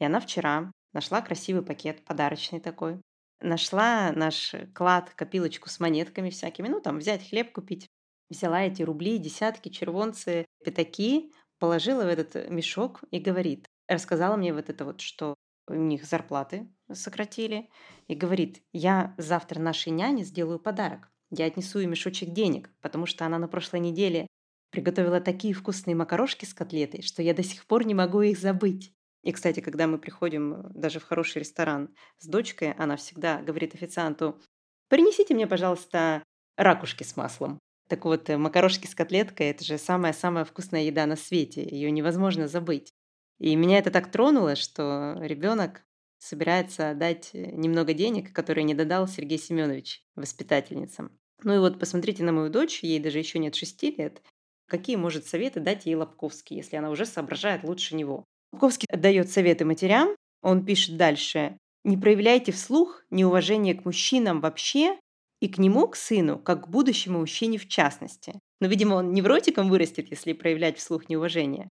И 0.01 0.07
она 0.07 0.21
вчера 0.21 0.73
нашла 0.95 1.21
красивый 1.21 1.63
пакет, 1.63 2.03
подарочный 2.03 2.61
такой. 2.61 3.03
Нашла 3.41 4.13
наш 4.13 4.55
клад, 4.75 5.11
копилочку 5.11 5.69
с 5.69 5.79
монетками 5.81 6.31
всякими. 6.31 6.69
Ну, 6.69 6.81
там, 6.81 6.99
взять 6.99 7.29
хлеб 7.29 7.53
купить. 7.53 7.89
Взяла 8.31 8.63
эти 8.63 8.83
рубли, 8.83 9.19
десятки, 9.19 9.69
червонцы, 9.69 10.47
пятаки, 10.65 11.33
положила 11.59 12.05
в 12.05 12.09
этот 12.09 12.51
мешок 12.51 13.03
и 13.11 13.19
говорит, 13.19 13.67
рассказала 13.89 14.37
мне 14.37 14.53
вот 14.53 14.69
это 14.69 14.85
вот, 14.85 15.01
что 15.01 15.37
у 15.69 15.75
них 15.75 16.05
зарплаты 16.05 16.69
сократили, 16.93 17.69
и 18.09 18.15
говорит, 18.15 18.63
я 18.73 19.15
завтра 19.19 19.61
нашей 19.61 19.91
няне 19.91 20.25
сделаю 20.25 20.59
подарок. 20.59 21.11
Я 21.31 21.47
отнесу 21.47 21.81
ей 21.81 21.87
мешочек 21.87 22.31
денег, 22.31 22.71
потому 22.81 23.07
что 23.07 23.27
она 23.27 23.39
на 23.39 23.49
прошлой 23.49 23.81
неделе 23.81 24.29
приготовила 24.71 25.21
такие 25.21 25.55
вкусные 25.55 25.97
макарошки 25.97 26.45
с 26.45 26.55
котлетой, 26.55 27.03
что 27.03 27.23
я 27.23 27.35
до 27.35 27.43
сих 27.43 27.67
пор 27.67 27.85
не 27.85 27.95
могу 27.95 28.23
их 28.23 28.39
забыть. 28.39 28.93
И, 29.27 29.33
кстати, 29.33 29.59
когда 29.59 29.89
мы 29.89 29.99
приходим 29.99 30.55
э, 30.55 30.71
даже 30.73 31.01
в 31.01 31.05
хороший 31.05 31.41
ресторан 31.41 31.93
с 32.19 32.29
дочкой, 32.29 32.75
она 32.75 32.95
всегда 32.95 33.43
говорит 33.43 33.75
официанту, 33.75 34.41
принесите 34.89 35.35
мне, 35.35 35.49
пожалуйста, 35.49 36.23
ракушки 36.57 37.03
с 37.03 37.17
маслом. 37.17 37.59
Так 37.89 38.05
вот, 38.05 38.31
э, 38.31 38.37
макарошки 38.37 38.87
с 38.87 38.95
котлеткой– 38.95 39.47
это 39.49 39.65
же 39.65 39.79
самая-самая 39.79 40.45
вкусная 40.45 40.83
еда 40.85 41.07
на 41.07 41.17
свете. 41.17 41.65
Ее 41.69 41.91
невозможно 41.91 42.47
забыть. 42.47 42.93
И 43.41 43.57
меня 43.57 43.79
это 43.79 43.91
так 43.91 44.13
тронуло, 44.13 44.55
что 44.55 45.17
ребенок 45.21 45.83
собирается 46.19 46.95
дать 46.95 47.31
э, 47.33 47.51
немного 47.51 47.95
денег, 47.95 48.33
которые 48.33 48.63
не 48.63 48.75
додал 48.75 49.09
Сергей 49.09 49.39
Семенович 49.39 50.05
воспитательницам. 50.15 51.19
Ну 51.43 51.53
и 51.53 51.59
вот 51.59 51.81
посмотрите 51.81 52.23
на 52.23 52.31
мою 52.31 52.49
дочь, 52.49 52.85
ей 52.85 53.01
даже 53.01 53.19
еще 53.19 53.41
нет 53.41 53.57
шести 53.57 53.91
лет. 53.91 54.23
Какие 54.69 54.95
может 54.95 55.27
советы 55.27 55.59
дать 55.59 55.85
ей 55.85 55.97
Лобковский, 55.97 56.57
если 56.57 56.77
она 56.77 56.91
уже 56.91 57.07
соображает 57.07 57.65
лучше 57.65 57.97
него? 57.97 58.25
Лобковский 58.53 58.87
дает 58.91 59.31
советы 59.31 59.65
матерям, 59.65 60.17
он 60.43 60.65
пишет 60.65 60.97
дальше. 60.97 61.59
Не 61.85 61.97
проявляйте 61.97 62.53
вслух 62.53 63.03
неуважение 63.11 63.75
к 63.75 63.85
мужчинам 63.85 64.41
вообще 64.41 64.99
и 65.41 65.49
к 65.49 65.59
нему, 65.59 65.89
к 65.89 65.97
сыну, 65.97 66.39
как 66.39 66.65
к 66.65 66.69
будущему 66.69 67.21
мужчине 67.21 67.59
в 67.59 67.69
частности. 67.69 68.41
Но, 68.61 68.69
видимо, 68.69 68.95
он 68.95 69.13
невротиком 69.13 69.69
вырастет, 69.69 70.11
если 70.11 70.33
проявлять 70.33 70.79
вслух 70.79 71.09
неуважение. 71.09 71.69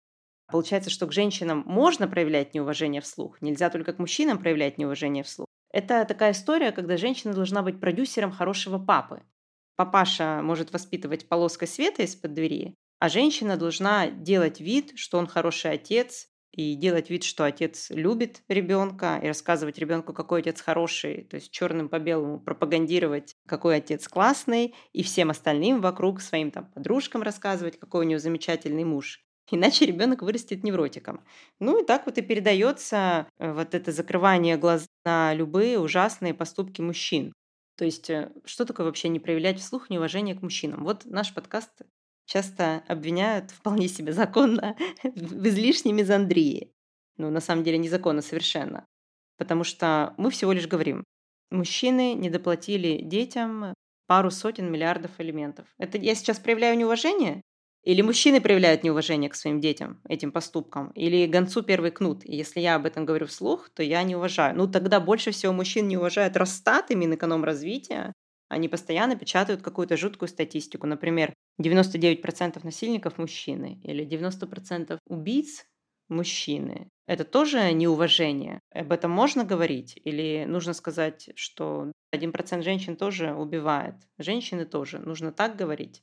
Получается, 0.51 0.91
что 0.91 1.07
к 1.07 1.13
женщинам 1.13 1.63
можно 1.67 2.09
проявлять 2.09 2.55
неуважение 2.55 3.03
вслух, 3.03 3.43
нельзя 3.43 3.69
только 3.69 3.93
к 3.93 3.99
мужчинам 3.99 4.39
проявлять 4.39 4.79
неуважение 4.79 5.25
вслух. 5.25 5.47
Это 5.71 6.05
такая 6.07 6.33
история, 6.33 6.73
когда 6.73 6.97
женщина 6.97 7.35
должна 7.35 7.63
быть 7.63 7.81
продюсером 7.81 8.33
хорошего 8.33 8.79
папы. 8.79 9.23
Папаша 9.77 10.41
может 10.43 10.73
воспитывать 10.73 11.29
полоской 11.29 11.69
света 11.69 12.03
из-под 12.03 12.33
двери, 12.33 12.75
а 12.99 13.09
женщина 13.09 13.57
должна 13.57 14.09
делать 14.09 14.61
вид, 14.61 14.93
что 14.97 15.19
он 15.19 15.27
хороший 15.27 15.73
отец, 15.73 16.29
и 16.53 16.75
делать 16.75 17.11
вид, 17.11 17.25
что 17.25 17.45
отец 17.45 17.91
любит 17.91 18.43
ребенка, 18.49 19.21
и 19.23 19.29
рассказывать 19.29 19.79
ребенку, 19.79 20.13
какой 20.13 20.41
отец 20.41 20.61
хороший, 20.61 21.25
то 21.25 21.37
есть 21.37 21.51
черным 21.51 21.89
по 21.89 21.99
белому 21.99 22.41
пропагандировать, 22.41 23.37
какой 23.47 23.77
отец 23.77 24.09
классный, 24.09 24.75
и 24.93 25.03
всем 25.03 25.31
остальным 25.31 25.81
вокруг, 25.81 26.21
своим 26.21 26.51
там 26.51 26.71
подружкам 26.73 27.23
рассказывать, 27.23 27.79
какой 27.79 28.07
у 28.07 28.09
него 28.09 28.19
замечательный 28.19 28.85
муж. 28.85 29.25
Иначе 29.51 29.87
ребенок 29.87 30.23
вырастет 30.23 30.63
невротиком. 30.63 31.25
Ну 31.59 31.83
и 31.83 31.87
так 31.87 32.05
вот 32.07 32.19
и 32.19 32.23
передается 32.23 33.27
э, 33.39 33.53
вот 33.53 33.75
это 33.75 33.93
закрывание 33.93 34.59
глаз 34.59 34.87
на 35.05 35.33
любые 35.33 35.79
ужасные 35.79 36.35
поступки 36.35 36.83
мужчин. 36.83 37.33
То 37.77 37.85
есть, 37.85 38.11
э, 38.11 38.31
что 38.45 38.67
такое 38.67 38.85
вообще 38.87 39.09
не 39.09 39.21
проявлять 39.21 39.59
вслух 39.59 39.89
неуважение 39.89 40.35
к 40.35 40.43
мужчинам? 40.43 40.85
Вот 40.85 41.07
наш 41.07 41.33
подкаст 41.33 41.71
часто 42.29 42.85
обвиняют 42.87 43.51
вполне 43.51 43.89
себе 43.89 44.13
законно 44.13 44.77
в 45.03 45.49
излишней 45.49 45.93
мизандрии. 45.93 46.71
Ну, 47.17 47.31
на 47.31 47.41
самом 47.41 47.65
деле, 47.65 47.79
незаконно 47.79 48.23
совершенно. 48.23 48.87
Потому 49.39 49.65
что 49.65 50.15
мы 50.19 50.31
всего 50.31 50.53
лишь 50.53 50.69
говорим, 50.69 51.05
мужчины 51.51 52.15
не 52.15 52.31
доплатили 52.31 53.01
детям 53.03 53.75
пару 54.07 54.31
сотен 54.31 54.71
миллиардов 54.71 55.11
элементов. 55.19 55.67
Это 55.79 55.99
я 55.99 56.15
сейчас 56.15 56.39
проявляю 56.39 56.77
неуважение? 56.77 57.43
Или 57.85 58.03
мужчины 58.03 58.41
проявляют 58.41 58.83
неуважение 58.83 59.31
к 59.31 59.35
своим 59.35 59.61
детям 59.61 60.01
этим 60.09 60.31
поступкам? 60.31 60.91
Или 60.91 61.27
гонцу 61.27 61.63
первый 61.63 61.91
кнут? 61.91 62.25
И 62.25 62.37
если 62.37 62.61
я 62.61 62.75
об 62.75 62.87
этом 62.87 63.07
говорю 63.07 63.27
вслух, 63.27 63.71
то 63.71 63.83
я 63.83 64.03
не 64.03 64.17
уважаю. 64.17 64.57
Ну, 64.57 64.67
тогда 64.69 65.01
больше 65.01 65.31
всего 65.31 65.53
мужчин 65.53 65.89
не 65.89 65.97
уважают 65.97 66.37
Росстат 66.37 66.91
и 66.91 66.97
Минэкономразвития, 66.97 68.13
они 68.49 68.69
постоянно 68.69 69.17
печатают 69.17 69.63
какую-то 69.63 69.97
жуткую 69.97 70.29
статистику. 70.29 70.87
Например, 70.87 71.33
99% 71.61 72.61
насильников– 72.63 73.19
мужчины 73.19 73.81
или 73.83 74.07
90% 74.07 74.99
убийц– 75.07 75.65
мужчины. 76.09 76.89
Это 77.07 77.25
тоже 77.25 77.73
неуважение. 77.73 78.61
Об 78.73 78.93
этом 78.93 79.11
можно 79.11 79.45
говорить? 79.45 80.01
Или 80.05 80.45
нужно 80.47 80.73
сказать, 80.73 81.31
что 81.35 81.93
1% 82.15 82.63
женщин 82.63 82.97
тоже 82.97 83.35
убивает? 83.35 83.95
Женщины 84.19 84.65
тоже. 84.65 84.99
Нужно 84.99 85.33
так 85.33 85.57
говорить? 85.57 86.03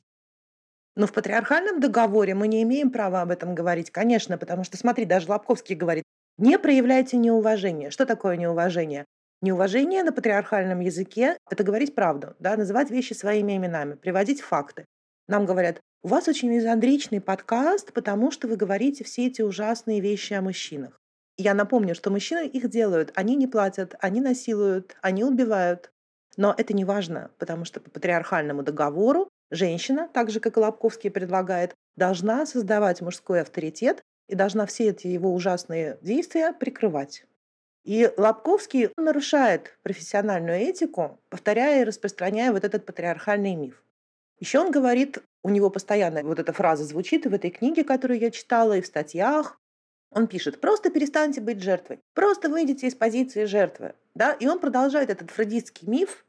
Но 0.96 1.06
в 1.06 1.12
патриархальном 1.12 1.78
договоре 1.78 2.34
мы 2.34 2.48
не 2.48 2.62
имеем 2.62 2.90
права 2.90 3.22
об 3.22 3.30
этом 3.30 3.54
говорить, 3.54 3.90
конечно, 3.90 4.38
потому 4.38 4.64
что, 4.64 4.76
смотри, 4.78 5.04
даже 5.04 5.28
Лобковский 5.28 5.74
говорит, 5.74 6.04
не 6.38 6.58
проявляйте 6.58 7.18
неуважение. 7.18 7.90
Что 7.90 8.06
такое 8.06 8.36
неуважение? 8.36 9.04
Неуважение 9.42 10.02
на 10.02 10.12
патриархальном 10.12 10.80
языке– 10.80 11.36
это 11.50 11.62
говорить 11.62 11.94
правду, 11.94 12.34
да, 12.38 12.56
называть 12.56 12.90
вещи 12.90 13.12
своими 13.12 13.56
именами, 13.56 13.94
приводить 13.94 14.40
факты. 14.40 14.86
Нам 15.28 15.44
говорят, 15.44 15.80
у 16.02 16.08
вас 16.08 16.28
очень 16.28 16.50
мизандричный 16.50 17.20
подкаст, 17.20 17.92
потому 17.92 18.30
что 18.30 18.48
вы 18.48 18.56
говорите 18.56 19.04
все 19.04 19.26
эти 19.26 19.42
ужасные 19.42 20.00
вещи 20.00 20.32
о 20.32 20.40
мужчинах. 20.40 20.98
Я 21.36 21.52
напомню, 21.52 21.94
что 21.94 22.10
мужчины 22.10 22.46
их 22.46 22.70
делают. 22.70 23.12
Они 23.14 23.36
не 23.36 23.46
платят, 23.46 23.94
они 24.00 24.20
насилуют, 24.20 24.96
они 25.02 25.22
убивают. 25.22 25.90
Но 26.38 26.54
это 26.56 26.74
не 26.74 26.84
важно, 26.84 27.30
потому 27.38 27.64
что 27.64 27.80
по 27.80 27.90
патриархальному 27.90 28.62
договору 28.62 29.28
женщина, 29.50 30.08
так 30.12 30.30
же, 30.30 30.40
как 30.40 30.56
и 30.56 30.60
Лобковский 30.60 31.10
предлагает, 31.10 31.74
должна 31.96 32.46
создавать 32.46 33.02
мужской 33.02 33.42
авторитет 33.42 34.02
и 34.28 34.34
должна 34.34 34.64
все 34.64 34.88
эти 34.88 35.08
его 35.08 35.34
ужасные 35.34 35.98
действия 36.00 36.52
прикрывать. 36.52 37.26
И 37.86 38.12
Лобковский 38.16 38.90
нарушает 38.96 39.78
профессиональную 39.84 40.58
этику, 40.58 41.20
повторяя 41.28 41.82
и 41.82 41.84
распространяя 41.84 42.50
вот 42.50 42.64
этот 42.64 42.84
патриархальный 42.84 43.54
миф. 43.54 43.80
Еще 44.40 44.58
он 44.58 44.72
говорит, 44.72 45.18
у 45.44 45.50
него 45.50 45.70
постоянно 45.70 46.24
вот 46.24 46.40
эта 46.40 46.52
фраза 46.52 46.84
звучит 46.84 47.26
и 47.26 47.28
в 47.28 47.34
этой 47.34 47.50
книге, 47.50 47.84
которую 47.84 48.18
я 48.18 48.32
читала, 48.32 48.76
и 48.76 48.80
в 48.80 48.86
статьях. 48.86 49.60
Он 50.10 50.26
пишет, 50.26 50.60
просто 50.60 50.90
перестаньте 50.90 51.40
быть 51.40 51.62
жертвой, 51.62 52.00
просто 52.12 52.48
выйдите 52.48 52.88
из 52.88 52.96
позиции 52.96 53.44
жертвы. 53.44 53.94
Да? 54.16 54.32
И 54.32 54.48
он 54.48 54.58
продолжает 54.58 55.08
этот 55.08 55.30
фрейдистский 55.30 55.88
миф, 55.88 56.24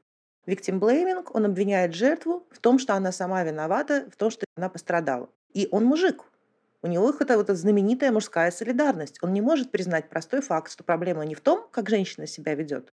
victim 0.46 0.80
blaming, 0.80 1.28
он 1.34 1.46
обвиняет 1.46 1.96
жертву 1.96 2.46
в 2.52 2.60
том, 2.60 2.78
что 2.78 2.94
она 2.94 3.12
сама 3.12 3.44
виновата, 3.44 4.08
в 4.14 4.16
том, 4.16 4.30
что 4.30 4.46
она 4.56 4.70
пострадала. 4.70 5.28
И 5.54 5.68
он 5.72 5.86
мужик, 5.86 6.24
у 6.82 6.88
него 6.88 7.12
это 7.20 7.38
вот 7.38 7.46
эта 7.46 7.56
знаменитая 7.56 8.12
мужская 8.12 8.52
солидарность. 8.52 9.18
Он 9.22 9.34
не 9.34 9.42
может 9.42 9.72
признать 9.72 10.10
простой 10.10 10.42
факт, 10.42 10.72
что 10.72 10.84
проблема 10.84 11.26
не 11.26 11.36
в 11.36 11.42
том, 11.42 11.68
как 11.72 11.90
женщина 11.90 12.28
себя 12.28 12.56
ведет, 12.56 12.94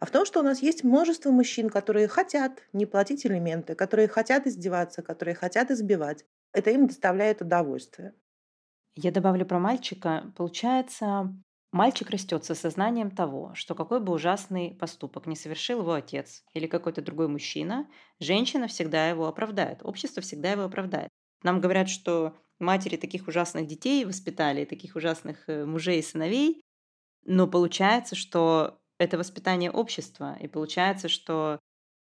а 0.00 0.06
в 0.06 0.10
том, 0.10 0.26
что 0.26 0.40
у 0.40 0.42
нас 0.42 0.62
есть 0.62 0.84
множество 0.84 1.30
мужчин, 1.30 1.70
которые 1.70 2.08
хотят 2.08 2.62
не 2.72 2.86
платить 2.86 3.26
элементы, 3.26 3.74
которые 3.74 4.08
хотят 4.08 4.46
издеваться, 4.46 5.02
которые 5.02 5.34
хотят 5.34 5.70
избивать. 5.70 6.24
Это 6.52 6.70
им 6.70 6.86
доставляет 6.86 7.42
удовольствие. 7.42 8.14
Я 8.96 9.10
добавлю 9.10 9.44
про 9.46 9.58
мальчика. 9.58 10.32
Получается, 10.36 11.34
мальчик 11.72 12.10
растет 12.10 12.44
с 12.44 12.50
осознанием 12.50 13.10
того, 13.10 13.52
что 13.54 13.74
какой 13.74 14.00
бы 14.00 14.12
ужасный 14.12 14.76
поступок 14.78 15.26
не 15.26 15.36
совершил 15.36 15.80
его 15.80 15.92
отец 15.92 16.44
или 16.52 16.66
какой-то 16.66 17.02
другой 17.02 17.28
мужчина, 17.28 17.88
женщина 18.20 18.68
всегда 18.68 19.08
его 19.08 19.26
оправдает, 19.26 19.80
общество 19.82 20.22
всегда 20.22 20.52
его 20.52 20.62
оправдает. 20.62 21.08
Нам 21.42 21.60
говорят, 21.60 21.88
что 21.88 22.36
матери 22.60 22.96
таких 22.96 23.28
ужасных 23.28 23.66
детей 23.66 24.04
воспитали, 24.04 24.64
таких 24.64 24.96
ужасных 24.96 25.48
э, 25.48 25.64
мужей 25.64 25.98
и 25.98 26.02
сыновей, 26.02 26.62
но 27.24 27.46
получается, 27.46 28.16
что 28.16 28.80
это 28.98 29.18
воспитание 29.18 29.70
общества, 29.70 30.36
и 30.40 30.46
получается, 30.46 31.08
что 31.08 31.58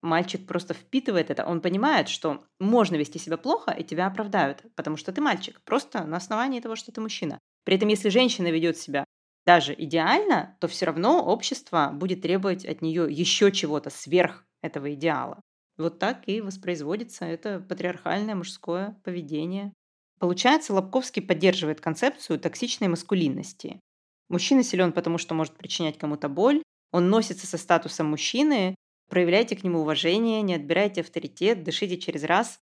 мальчик 0.02 0.48
просто 0.48 0.74
впитывает 0.74 1.30
это, 1.30 1.46
он 1.46 1.62
понимает, 1.62 2.10
что 2.10 2.46
можно 2.60 2.96
вести 2.96 3.20
себя 3.20 3.38
плохо, 3.38 3.72
и 3.72 3.84
тебя 3.84 4.08
оправдают, 4.08 4.64
потому 4.76 4.98
что 4.98 5.12
ты 5.12 5.22
мальчик, 5.22 5.62
просто 5.66 6.04
на 6.06 6.18
основании 6.18 6.62
того, 6.62 6.76
что 6.76 6.92
ты 6.92 7.02
мужчина. 7.02 7.40
При 7.66 7.76
этом, 7.76 7.90
если 7.90 8.10
женщина 8.10 8.48
ведет 8.48 8.78
себя 8.78 9.04
даже 9.46 9.74
идеально, 9.74 10.58
то 10.60 10.68
все 10.68 10.86
равно 10.86 11.24
общество 11.26 11.92
будет 11.94 12.22
требовать 12.22 12.66
от 12.66 12.82
нее 12.82 13.08
еще 13.10 13.52
чего-то 13.52 13.90
сверх 13.90 14.46
этого 14.62 14.94
идеала. 14.94 15.42
Вот 15.78 15.98
так 15.98 16.28
и 16.28 16.42
воспроизводится 16.42 17.26
это 17.26 17.60
патриархальное 17.60 18.36
мужское 18.36 19.00
поведение. 19.04 19.74
Получается, 20.20 20.74
Лобковский 20.74 21.22
поддерживает 21.22 21.80
концепцию 21.80 22.40
токсичной 22.40 22.90
маскулинности. 22.90 23.80
Мужчина 24.28 24.64
силен, 24.64 24.92
потому 24.92 25.18
что 25.18 25.34
может 25.34 25.56
причинять 25.56 25.98
кому-то 25.98 26.30
боль, 26.30 26.62
он 26.92 27.10
носится 27.10 27.48
со 27.48 27.58
статусом 27.58 28.08
мужчины, 28.08 28.76
проявляйте 29.10 29.56
к 29.56 29.64
нему 29.64 29.80
уважение, 29.80 30.42
не 30.42 30.56
отбирайте 30.56 31.02
авторитет, 31.02 31.64
дышите 31.64 31.98
через 31.98 32.24
раз. 32.24 32.60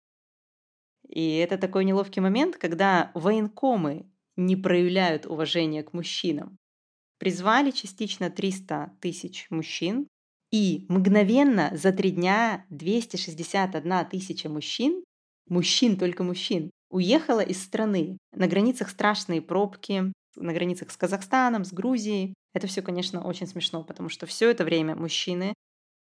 И 1.09 1.37
это 1.37 1.57
такой 1.57 1.85
неловкий 1.85 2.21
момент, 2.21 2.57
когда 2.57 3.11
военкомы 3.15 4.11
не 4.37 4.55
проявляют 4.55 5.25
уважения 5.25 5.83
к 5.83 5.93
мужчинам. 5.93 6.59
Призвали 7.19 7.71
частично 7.71 8.31
300 8.31 8.99
тысяч 9.01 9.47
мужчин, 9.49 10.09
и 10.53 10.87
мгновенно 10.89 11.71
за 11.75 11.93
три 11.93 12.11
дня 12.11 12.67
261 12.71 14.07
тысяча 14.11 14.49
мужчин, 14.49 15.03
мужчин, 15.49 15.97
только 15.99 16.23
мужчин, 16.23 16.71
уехала 16.91 17.41
из 17.41 17.63
страны. 17.63 18.19
На 18.33 18.47
границах 18.47 18.91
страшные 18.91 19.43
пробки, 19.43 20.13
на 20.37 20.53
границах 20.53 20.91
с 20.91 20.97
Казахстаном, 20.97 21.65
с 21.65 21.73
Грузией. 21.73 22.35
Это 22.55 22.67
все, 22.67 22.83
конечно, 22.83 23.25
очень 23.27 23.47
смешно, 23.47 23.85
потому 23.85 24.09
что 24.09 24.27
все 24.27 24.51
это 24.51 24.65
время 24.65 24.95
мужчины 24.95 25.55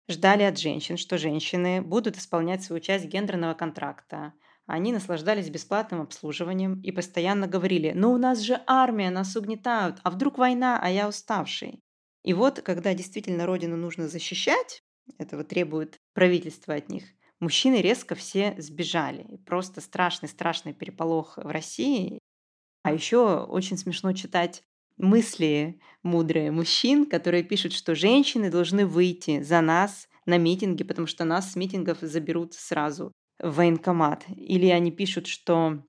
ждали 0.09 0.43
от 0.43 0.59
женщин, 0.59 0.97
что 0.97 1.19
женщины 1.19 1.81
будут 1.81 2.17
исполнять 2.17 2.63
свою 2.63 2.81
часть 2.81 3.07
гендерного 3.07 3.55
контракта, 3.55 4.35
они 4.67 4.93
наслаждались 4.93 5.51
бесплатным 5.51 6.01
обслуживанием 6.01 6.81
и 6.81 6.91
постоянно 6.91 7.47
говорили, 7.47 7.93
ну 7.95 8.13
у 8.13 8.19
нас 8.19 8.41
же 8.41 8.63
армия, 8.67 9.11
нас 9.11 9.37
угнетают, 9.37 9.99
а 10.03 10.11
вдруг 10.11 10.39
война, 10.39 10.81
а 10.83 10.91
я 10.91 11.07
уставший. 11.07 11.81
И 12.23 12.33
вот, 12.33 12.63
когда 12.63 12.95
действительно 12.95 13.45
родину 13.45 13.77
нужно 13.77 14.09
защищать, 14.09 14.81
этого 15.19 15.45
требует 15.45 15.99
правительство 16.15 16.75
от 16.75 16.89
них, 16.89 17.05
мужчины 17.45 17.77
резко 17.81 18.15
все 18.15 18.55
сбежали. 18.59 19.39
Просто 19.47 19.81
страшный-страшный 19.81 20.75
переполох 20.75 21.37
в 21.37 21.47
России. 21.47 22.19
А 22.83 22.93
еще 22.93 23.45
очень 23.45 23.79
смешно 23.79 24.13
читать 24.13 24.63
мысли 24.97 25.81
мудрые 26.03 26.51
мужчин, 26.51 27.07
которые 27.07 27.43
пишут, 27.45 27.73
что 27.73 27.95
женщины 27.95 28.51
должны 28.51 28.87
выйти 28.87 29.43
за 29.43 29.61
нас 29.61 30.09
на 30.27 30.39
митинги, 30.39 30.85
потому 30.85 31.07
что 31.07 31.25
нас 31.25 31.53
с 31.53 31.57
митингов 31.57 31.99
заберут 32.01 32.55
сразу 32.55 33.13
в 33.39 33.57
военкомат. 33.57 34.25
Или 34.29 34.67
они 34.69 34.91
пишут, 34.91 35.27
что 35.27 35.83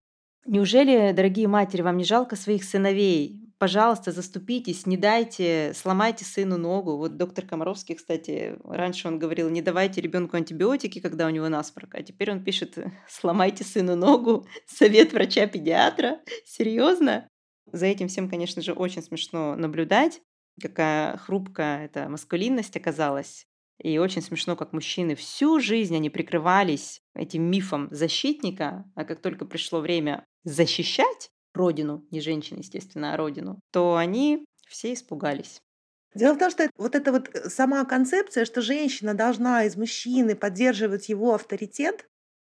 «Неужели, 0.46 1.12
дорогие 1.12 1.48
матери, 1.48 1.82
вам 1.82 1.98
не 1.98 2.04
жалко 2.04 2.36
своих 2.36 2.64
сыновей? 2.64 3.45
Пожалуйста, 3.58 4.12
заступитесь, 4.12 4.86
не 4.86 4.98
дайте, 4.98 5.72
сломайте 5.76 6.26
сыну 6.26 6.58
ногу». 6.58 6.98
Вот 6.98 7.16
доктор 7.16 7.46
Комаровский, 7.46 7.96
кстати, 7.96 8.58
раньше 8.66 9.08
он 9.08 9.18
говорил, 9.18 9.50
не 9.50 9.62
давайте 9.62 10.02
ребенку 10.02 10.36
антибиотики, 10.36 11.00
когда 11.00 11.26
у 11.26 11.30
него 11.30 11.48
насморк, 11.48 11.96
а 11.96 12.04
теперь 12.04 12.32
он 12.32 12.44
пишет, 12.44 12.78
сломайте 13.08 13.64
сыну 13.64 13.96
ногу, 13.96 14.46
совет 14.66 15.14
врача-педиатра. 15.14 16.20
Серьезно? 16.46 17.30
За 17.72 17.86
этим 17.86 18.10
всем, 18.10 18.30
конечно 18.30 18.62
же, 18.62 18.74
очень 18.74 19.02
смешно 19.02 19.56
наблюдать, 19.56 20.22
какая 20.62 21.18
хрупкая 21.18 21.86
эта 21.86 22.10
маскулинность 22.10 22.76
оказалась. 22.76 23.48
И 23.82 23.98
очень 23.98 24.22
смешно, 24.22 24.56
как 24.56 24.74
мужчины 24.74 25.16
всю 25.16 25.60
жизнь 25.60 25.96
они 25.96 26.10
прикрывались 26.10 27.02
этим 27.14 27.44
мифом 27.44 27.88
защитника, 27.92 28.86
а 28.96 29.04
как 29.04 29.22
только 29.22 29.46
пришло 29.46 29.80
время 29.82 30.26
защищать 30.44 31.30
родину, 31.56 32.06
не 32.12 32.22
женщин, 32.22 32.58
естественно, 32.58 33.14
а 33.14 33.18
родину, 33.18 33.60
то 33.72 33.96
они 33.96 34.46
все 34.68 34.94
испугались. 34.94 35.62
Дело 36.14 36.34
в 36.34 36.38
том, 36.38 36.50
что 36.50 36.70
вот 36.78 36.96
эта 36.96 37.12
вот 37.12 37.30
э, 37.34 37.50
сама 37.50 37.84
концепция, 37.86 38.46
что 38.46 38.62
женщина 38.62 39.14
должна 39.14 39.66
из 39.66 39.76
мужчины 39.76 40.36
поддерживать 40.36 41.10
его 41.10 41.34
авторитет, 41.36 42.08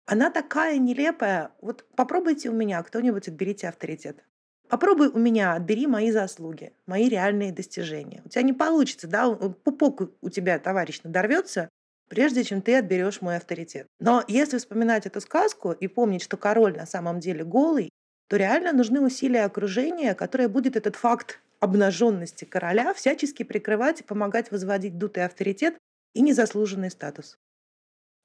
она 0.06 0.30
такая 0.30 0.78
нелепая. 0.78 1.52
Вот 1.62 1.86
попробуйте 1.96 2.50
у 2.50 2.52
меня 2.52 2.82
кто-нибудь 2.82 3.26
отберите 3.26 3.68
авторитет. 3.68 4.22
Попробуй 4.68 5.08
у 5.08 5.18
меня, 5.18 5.54
отбери 5.54 5.86
мои 5.86 6.10
заслуги, 6.10 6.72
мои 6.86 7.08
реальные 7.08 7.52
достижения. 7.52 8.22
У 8.24 8.28
тебя 8.28 8.42
не 8.42 8.52
получится, 8.52 9.06
да, 9.06 9.30
пупок 9.30 10.10
у 10.20 10.30
тебя, 10.30 10.58
товарищ, 10.58 11.00
надорвется, 11.02 11.68
прежде 12.08 12.44
чем 12.44 12.62
ты 12.62 12.76
отберешь 12.76 13.20
мой 13.20 13.36
авторитет. 13.36 13.86
Но 13.98 14.22
если 14.28 14.58
вспоминать 14.58 15.06
эту 15.06 15.20
сказку 15.20 15.72
и 15.72 15.86
помнить, 15.86 16.22
что 16.22 16.36
король 16.36 16.76
на 16.76 16.86
самом 16.86 17.20
деле 17.20 17.44
голый, 17.44 17.90
то 18.28 18.36
реально 18.36 18.72
нужны 18.72 19.00
усилия 19.00 19.44
окружения, 19.44 20.14
которое 20.14 20.48
будет 20.48 20.76
этот 20.76 20.96
факт 20.96 21.40
обнаженности 21.60 22.44
короля 22.44 22.92
всячески 22.94 23.42
прикрывать 23.42 24.00
и 24.00 24.04
помогать 24.04 24.50
возводить 24.50 24.98
дутый 24.98 25.24
авторитет 25.24 25.76
и 26.14 26.20
незаслуженный 26.20 26.90
статус. 26.90 27.38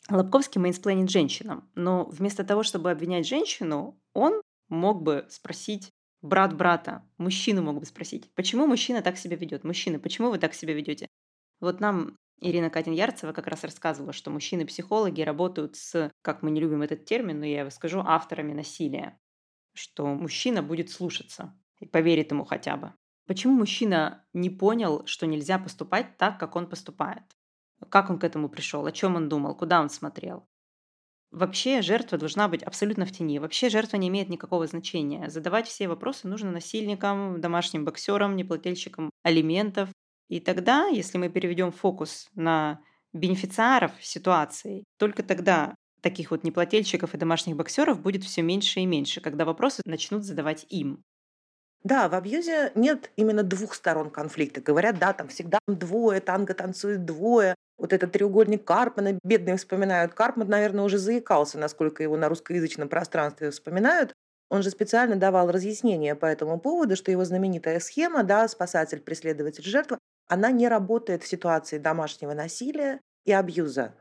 Лабковский 0.09 0.59
mansplain 0.59 1.00
ит 1.00 1.09
женщинам, 1.09 1.69
но 1.75 2.05
вместо 2.05 2.43
того, 2.43 2.63
чтобы 2.63 2.91
обвинять 2.91 3.27
женщину, 3.27 3.99
он 4.13 4.41
мог 4.69 5.03
бы 5.03 5.25
спросить 5.29 5.91
брат 6.21 6.55
брата, 6.55 7.03
мужчину 7.17 7.61
могут 7.61 7.87
спросить, 7.87 8.29
почему 8.33 8.67
мужчина 8.67 9.01
так 9.01 9.17
себя 9.17 9.35
ведет? 9.35 9.63
Мужчина, 9.63 9.99
почему 9.99 10.29
вы 10.29 10.37
так 10.37 10.53
себя 10.53 10.73
ведете? 10.73 11.07
Вот 11.59 11.79
нам 11.79 12.17
Ирина 12.41 12.69
Катин-Ярцева 12.69 13.33
как 13.33 13.47
раз 13.47 13.63
рассказывала, 13.63 14.13
что 14.13 14.31
мужчины-психологи 14.31 15.21
работают 15.21 15.75
с, 15.75 16.09
как 16.21 16.41
мы 16.41 16.51
не 16.51 16.61
любим 16.61 16.81
этот 16.81 17.05
термин, 17.05 17.39
но 17.39 17.45
я 17.45 17.61
его 17.61 17.69
скажу, 17.69 18.01
авторами 18.05 18.53
насилия. 18.53 19.17
Что 19.73 20.05
мужчина 20.07 20.61
будет 20.63 20.89
слушаться 20.89 21.57
и 21.79 21.85
поверит 21.85 22.31
ему 22.31 22.45
хотя 22.45 22.77
бы. 22.77 22.93
Почему 23.25 23.53
мужчина 23.53 24.25
не 24.33 24.49
понял, 24.49 25.05
что 25.05 25.27
нельзя 25.27 25.59
поступать 25.59 26.17
так, 26.17 26.39
как 26.39 26.55
он 26.55 26.67
поступает? 26.67 27.23
Как 27.89 28.09
он 28.09 28.19
к 28.19 28.23
этому 28.23 28.49
пришел? 28.49 28.85
О 28.85 28.91
чем 28.91 29.15
он 29.15 29.29
думал? 29.29 29.55
Куда 29.55 29.81
он 29.81 29.89
смотрел? 29.89 30.47
Вообще 31.31 31.83
жертва 31.83 32.17
должна 32.17 32.47
быть 32.47 32.63
абсолютно 32.63 33.05
в 33.05 33.11
тени. 33.11 33.37
Вообще 33.37 33.69
жертва 33.69 33.97
не 33.97 34.07
имеет 34.07 34.29
никакого 34.29 34.65
значения. 34.65 35.29
Задавать 35.29 35.67
все 35.67 35.87
вопросы 35.87 36.27
нужно 36.27 36.51
насильникам, 36.51 37.39
домашним 37.39 37.85
боксерам, 37.85 38.35
неплательщикам 38.35 39.11
алиментов. 39.23 39.89
И 40.27 40.39
тогда, 40.39 40.87
если 40.87 41.19
мы 41.19 41.29
переведем 41.29 41.71
фокус 41.71 42.27
на 42.33 42.81
бенефициаров 43.13 43.91
ситуации, 44.01 44.83
только 44.97 45.21
тогда 45.21 45.75
таких 46.01 46.31
вот 46.31 46.43
неплательщиков 46.43 47.13
и 47.13 47.17
домашних 47.17 47.55
боксеров 47.55 48.01
будет 48.01 48.23
все 48.23 48.41
меньше 48.41 48.79
и 48.79 48.85
меньше, 48.85 49.21
когда 49.21 49.45
вопросы 49.45 49.81
начнут 49.85 50.23
задавать 50.23 50.65
им. 50.69 51.03
Да, 51.83 52.09
в 52.09 52.13
абьюзе 52.13 52.71
нет 52.75 53.09
именно 53.15 53.41
двух 53.41 53.73
сторон 53.73 54.09
конфликта. 54.09 54.59
Говорят, 54.61 54.99
да, 54.99 55.13
там 55.13 55.29
всегда 55.29 55.59
двое, 55.67 56.19
танго 56.19 56.53
танцует 56.53 57.05
двое, 57.05 57.55
вот 57.77 57.93
этот 57.93 58.11
треугольник 58.11 58.65
Карпмана, 58.65 59.17
бедные 59.23 59.55
вспоминают. 59.55 60.13
Карпман, 60.13 60.49
наверное, 60.49 60.83
уже 60.83 60.97
заикался, 60.97 61.57
насколько 61.57 62.03
его 62.03 62.17
на 62.17 62.27
русскоязычном 62.27 62.89
пространстве 62.89 63.51
вспоминают. 63.51 64.13
Он 64.49 64.63
же 64.63 64.71
специально 64.71 65.15
давал 65.15 65.51
разъяснения 65.51 66.15
по 66.15 66.25
этому 66.25 66.59
поводу, 66.59 66.95
что 66.95 67.11
его 67.11 67.23
знаменитая 67.23 67.79
схема, 67.79 68.23
да, 68.23 68.47
спасатель, 68.47 68.99
преследователь, 68.99 69.63
жертва, 69.63 69.99
она 70.27 70.51
не 70.51 70.67
работает 70.67 71.23
в 71.23 71.27
ситуации 71.27 71.77
домашнего 71.77 72.33
насилия 72.33 72.99
и 73.25 73.31
абьюза. 73.31 73.93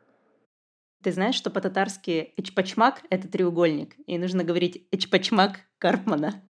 Ты 1.02 1.12
знаешь, 1.12 1.36
что 1.36 1.50
по-татарски 1.50 2.32
«эчпачмак»— 2.36 3.02
это 3.10 3.28
треугольник, 3.28 3.94
и 4.06 4.18
нужно 4.18 4.42
говорить 4.42 4.86
«эчпачмак 4.90 5.60
Карпмана». 5.78 6.42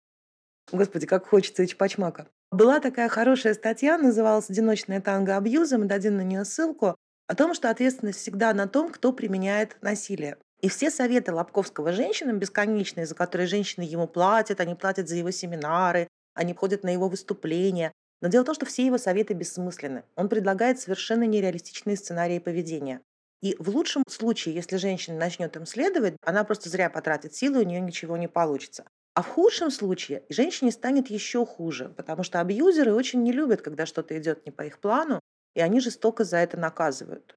Господи, 0.72 1.06
как 1.06 1.28
хочется 1.28 1.66
эчпачмака. 1.66 2.28
Была 2.52 2.80
такая 2.80 3.10
хорошая 3.10 3.54
статья, 3.54 3.98
называлась 3.98 4.50
«Одиночное 4.50 5.02
танго 5.02 5.36
абьюза», 5.36 5.78
мы 5.78 5.86
дадим 5.86 6.16
на 6.16 6.22
нее 6.22 6.46
ссылку 6.46 6.96
о 7.28 7.36
том, 7.36 7.54
что 7.54 7.70
ответственность 7.70 8.20
всегда 8.20 8.54
на 8.54 8.68
том, 8.68 8.90
кто 8.90 9.12
применяет 9.12 9.78
насилие. 9.82 10.38
И 10.62 10.70
все 10.70 10.90
советы 10.90 11.34
Лобковского 11.34 11.92
женщинам 11.92 12.40
бесконечные, 12.40 13.06
за 13.06 13.16
которые 13.16 13.48
женщины 13.48 13.84
ему 13.84 14.08
платят, 14.08 14.60
они 14.60 14.76
платят 14.76 15.08
за 15.08 15.16
его 15.16 15.30
семинары, 15.32 16.08
они 16.34 16.54
ходят 16.54 16.84
на 16.84 16.90
его 16.90 17.10
выступления. 17.10 17.92
Но 18.22 18.30
дело 18.30 18.44
в 18.44 18.46
том, 18.46 18.56
что 18.56 18.66
все 18.66 18.86
его 18.86 18.98
советы 18.98 19.34
бессмысленны. 19.34 20.04
Он 20.16 20.30
предлагает 20.30 20.80
совершенно 20.80 21.24
нереалистичные 21.24 21.98
сценарии 21.98 22.40
поведения. 22.40 23.02
И 23.42 23.56
в 23.60 23.70
лучшем 23.70 24.04
случае, 24.10 24.56
если 24.56 24.78
женщина 24.78 25.18
начнет 25.18 25.56
им 25.56 25.66
следовать, 25.66 26.16
она 26.24 26.44
просто 26.44 26.70
зря 26.70 26.90
потратит 26.90 27.36
силы, 27.36 27.60
у 27.60 27.64
нее 27.64 27.80
ничего 27.80 28.18
не 28.18 28.28
получится. 28.28 28.86
А 29.14 29.22
в 29.22 29.28
худшем 29.28 29.72
случае 29.72 30.26
женщине 30.30 30.72
станет 30.72 31.10
еще 31.10 31.46
хуже, 31.46 31.90
потому 31.90 32.24
что 32.24 32.40
абьюзеры 32.40 32.94
очень 32.94 33.24
не 33.24 33.32
любят, 33.32 33.62
когда 33.62 33.86
что-то 33.86 34.18
идет 34.18 34.46
не 34.46 34.52
по 34.52 34.64
их 34.64 34.80
плану, 34.80 35.20
и 35.56 35.62
они 35.62 35.80
жестоко 35.80 36.24
за 36.24 36.38
это 36.38 36.58
наказывают. 36.58 37.36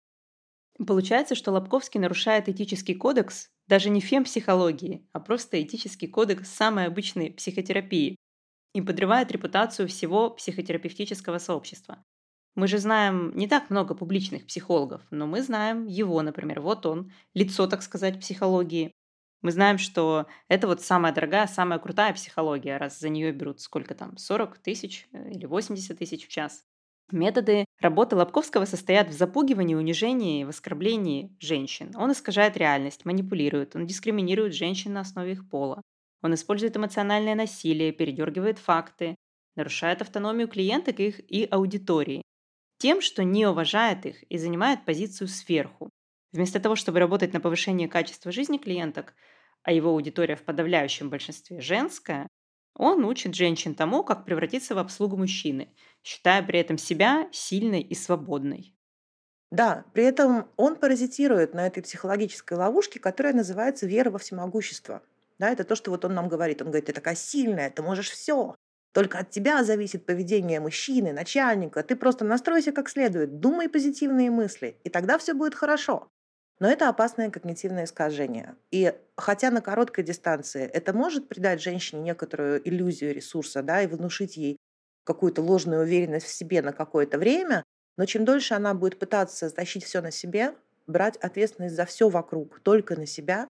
Получается, 0.87 1.35
что 1.35 1.53
Лобковский 1.53 2.01
нарушает 2.01 2.49
этический 2.49 2.95
кодекс 2.95 3.49
даже 3.69 3.91
не 3.91 4.01
фемпсихологии, 4.01 5.07
а 5.13 5.21
просто 5.21 5.63
этический 5.63 6.09
кодекс 6.09 6.49
самой 6.51 6.87
обычной 6.87 7.33
психотерапии 7.33 8.17
и 8.75 8.83
подрывает 8.83 9.33
репутацию 9.33 9.89
всего 9.89 10.31
психотерапевтического 10.31 11.39
сообщества. 11.39 12.05
Мы 12.55 12.67
же 12.67 12.79
знаем 12.79 13.33
не 13.37 13.47
так 13.47 13.71
много 13.71 13.95
публичных 13.95 14.47
психологов, 14.47 15.03
но 15.11 15.27
мы 15.27 15.43
знаем 15.43 15.87
его, 15.87 16.21
например, 16.23 16.61
вот 16.61 16.85
он, 16.87 17.13
лицо, 17.35 17.67
так 17.67 17.83
сказать, 17.83 18.19
психологии. 18.21 18.93
Мы 19.43 19.53
знаем, 19.53 19.79
что 19.79 20.27
это 20.49 20.67
вот 20.67 20.83
самая 20.83 21.15
дорогая, 21.15 21.47
самая 21.47 21.79
крутая 21.79 22.13
психология, 22.13 22.77
раз 22.77 22.99
за 22.99 23.09
нее 23.09 23.33
берут 23.33 23.61
сколько 23.61 23.95
там, 23.95 24.17
40 24.19 24.59
тысяч 24.59 25.09
э, 25.13 25.31
или 25.31 25.47
80 25.47 25.99
тысяч 25.99 26.27
в 26.27 26.29
час. 26.29 26.65
Методы 27.13 27.65
работы 27.81 28.15
Лобковского 28.17 28.67
состоят 28.67 29.09
в 29.09 29.13
запугивании, 29.13 29.74
унижении, 29.74 30.45
в 30.45 30.51
оскорблении 30.51 31.35
женщин. 31.41 31.93
Он 31.97 32.12
искажает 32.12 32.57
реальность, 32.57 33.05
манипулирует, 33.05 33.74
он 33.74 33.87
дискриминирует 33.87 34.55
женщин 34.55 34.93
на 34.93 35.01
основе 35.01 35.33
их 35.33 35.49
пола. 35.49 35.83
Он 36.22 36.35
использует 36.35 36.77
эмоциональное 36.77 37.35
насилие, 37.35 37.93
передергивает 37.93 38.59
факты, 38.59 39.16
нарушает 39.57 40.03
автономию 40.03 40.49
клиенток 40.49 41.01
их 41.01 41.20
и 41.31 41.49
аудитории. 41.51 42.22
Тем, 42.81 43.03
что 43.03 43.24
не 43.24 43.47
уважает 43.47 44.07
их 44.07 44.22
и 44.22 44.39
занимает 44.39 44.87
позицию 44.87 45.28
сверху. 45.28 45.91
Вместо 46.33 46.61
того, 46.61 46.76
чтобы 46.76 46.99
работать 46.99 47.35
на 47.35 47.41
повышение 47.41 47.89
качества 47.89 48.33
жизни 48.33 48.57
клиенток, 48.57 49.12
а 49.62 49.72
его 49.72 49.91
аудитория 49.91 50.35
в 50.35 50.45
подавляющем 50.45 51.11
большинстве 51.11 51.61
женская, 51.61 52.26
он 52.74 53.05
учит 53.05 53.35
женщин 53.35 53.74
тому, 53.74 54.03
как 54.03 54.24
превратиться 54.24 54.74
в 54.74 54.78
обслугу 54.78 55.18
мужчины, 55.18 55.74
считая 56.03 56.43
при 56.43 56.59
этом 56.59 56.78
себя 56.78 57.28
сильной 57.33 57.83
и 57.83 57.95
свободной. 57.95 58.74
Да, 59.51 59.85
при 59.93 60.05
этом 60.05 60.49
он 60.57 60.76
паразитирует 60.76 61.53
на 61.53 61.66
этой 61.66 61.83
психологической 61.83 62.57
ловушке, 62.57 62.99
которая 62.99 63.35
называется 63.35 63.87
вера 63.87 64.11
во 64.11 64.18
всемогущество. 64.18 65.03
Да, 65.39 65.51
это 65.51 65.64
то, 65.64 65.76
что 65.76 65.91
вот 65.91 66.07
он 66.07 66.14
нам 66.14 66.31
говорит. 66.31 66.62
Он 66.62 66.68
говорит, 66.68 66.87
ты 66.87 66.95
такая 66.95 67.14
сильная, 67.14 67.68
ты 67.68 67.83
можешь 67.83 68.09
все. 68.09 68.55
Только 68.93 69.18
от 69.18 69.30
тебя 69.30 69.62
зависит 69.62 70.05
поведение 70.05 70.59
мужчины, 70.61 71.12
начальника. 71.12 71.82
Ты 71.82 71.95
просто 71.95 72.24
настройся 72.24 72.72
как 72.72 72.88
следует, 72.88 73.38
думай 73.38 73.68
позитивные 73.68 74.30
мысли, 74.30 74.76
и 74.82 74.91
тогда 74.91 75.16
все 75.18 75.34
будет 75.34 75.55
хорошо. 75.55 76.09
Но 76.59 76.68
это 76.68 76.88
опасное 76.88 77.30
когнитивное 77.30 77.84
искажение. 77.84 78.57
И 78.70 78.93
хотя 79.16 79.51
на 79.51 79.62
короткой 79.62 80.05
дистанции 80.05 80.64
это 80.64 80.93
может 80.93 81.28
придать 81.28 81.62
женщине 81.62 82.03
некоторую 82.03 82.66
иллюзию 82.68 83.14
ресурса 83.14 83.62
да, 83.62 83.82
и 83.82 83.86
внушить 83.86 84.36
ей 84.36 84.59
какую-то 85.05 85.41
ложную 85.41 85.82
уверенность 85.82 86.26
в 86.26 86.34
себе 86.34 86.61
на 86.61 86.72
какое-то 86.72 87.16
время, 87.16 87.64
но 87.97 88.05
чем 88.05 88.24
дольше 88.24 88.55
она 88.55 88.74
будет 88.74 88.99
пытаться 88.99 89.49
тащить 89.51 89.84
все 89.84 90.03
на 90.03 90.11
себе, 90.11 90.55
брать 90.86 91.16
ответственность 91.16 91.74
за 91.76 91.86
все 91.86 92.09
вокруг 92.09 92.61
только 92.61 92.97
на 92.97 93.07
себя, 93.07 93.49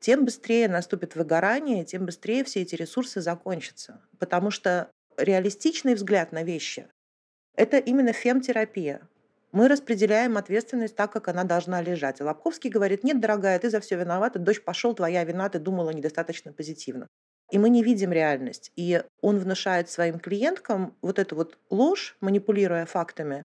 тем 0.00 0.24
быстрее 0.24 0.68
наступит 0.68 1.16
выгорание, 1.16 1.84
тем 1.84 2.06
быстрее 2.06 2.44
все 2.44 2.62
эти 2.62 2.74
ресурсы 2.74 3.20
закончатся. 3.20 4.00
Потому 4.18 4.50
что 4.50 4.90
реалистичный 5.16 5.94
взгляд 5.94 6.32
на 6.32 6.42
вещи– 6.42 6.86
это 7.56 7.78
именно 7.78 8.12
фемтерапия. 8.12 9.08
Мы 9.50 9.68
распределяем 9.68 10.36
ответственность 10.36 10.94
так, 10.94 11.12
как 11.12 11.28
она 11.28 11.44
должна 11.44 11.80
лежать. 11.80 12.20
И 12.20 12.22
Лобковский 12.22 12.70
говорит, 12.70 13.02
нет, 13.02 13.18
дорогая, 13.18 13.58
ты 13.58 13.70
за 13.70 13.80
все 13.80 13.96
виновата, 13.96 14.38
дождь 14.38 14.62
пошел, 14.62 14.94
твоя 14.94 15.24
вина, 15.24 15.48
ты 15.48 15.58
думала 15.58 15.90
недостаточно 15.90 16.52
позитивно. 16.52 17.08
И 17.50 17.58
мы 17.58 17.70
не 17.70 17.82
видим 17.82 18.12
реальность. 18.12 18.70
И 18.76 19.02
он 19.22 19.38
внушает 19.38 19.88
своим 19.88 20.18
клиенткам 20.18 20.96
вот 21.00 21.18
эту 21.18 21.34
вот 21.34 21.58
ложь, 21.70 22.16
манипулируя 22.20 22.84
фактами, 22.84 23.42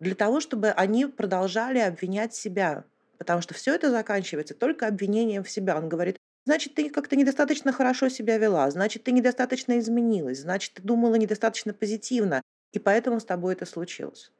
для 0.00 0.16
того, 0.16 0.40
чтобы 0.40 0.70
они 0.70 1.06
продолжали 1.06 1.78
обвинять 1.78 2.34
себя. 2.34 2.84
Потому 3.18 3.40
что 3.40 3.54
все 3.54 3.74
это 3.74 3.90
заканчивается 3.90 4.54
только 4.54 4.86
обвинением 4.86 5.44
в 5.44 5.50
себя. 5.50 5.76
Он 5.76 5.88
говорит, 5.88 6.16
значит, 6.46 6.74
ты 6.74 6.90
как-то 6.90 7.16
недостаточно 7.16 7.72
хорошо 7.72 8.08
себя 8.08 8.38
вела, 8.38 8.70
значит, 8.70 9.04
ты 9.04 9.12
недостаточно 9.12 9.78
изменилась, 9.78 10.40
значит, 10.40 10.74
ты 10.74 10.82
думала 10.82 11.14
недостаточно 11.14 11.72
позитивно, 11.72 12.42
и 12.72 12.78
поэтому 12.78 13.20
с 13.20 13.24
тобой 13.24 13.54
это 13.54 13.66
случилось. 13.66 14.30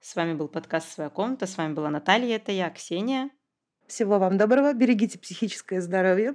С 0.00 0.14
вами 0.14 0.34
был 0.34 0.48
подкаст 0.48 0.92
«Своя 0.92 1.10
комната». 1.10 1.46
С 1.46 1.56
вами 1.56 1.74
была 1.74 1.90
Наталья, 1.90 2.36
это 2.36 2.52
я, 2.52 2.70
Ксения. 2.70 3.30
Всего 3.88 4.18
вам 4.18 4.38
доброго, 4.38 4.72
берегите 4.72 5.18
психическое 5.18 5.80
здоровье. 5.80 6.34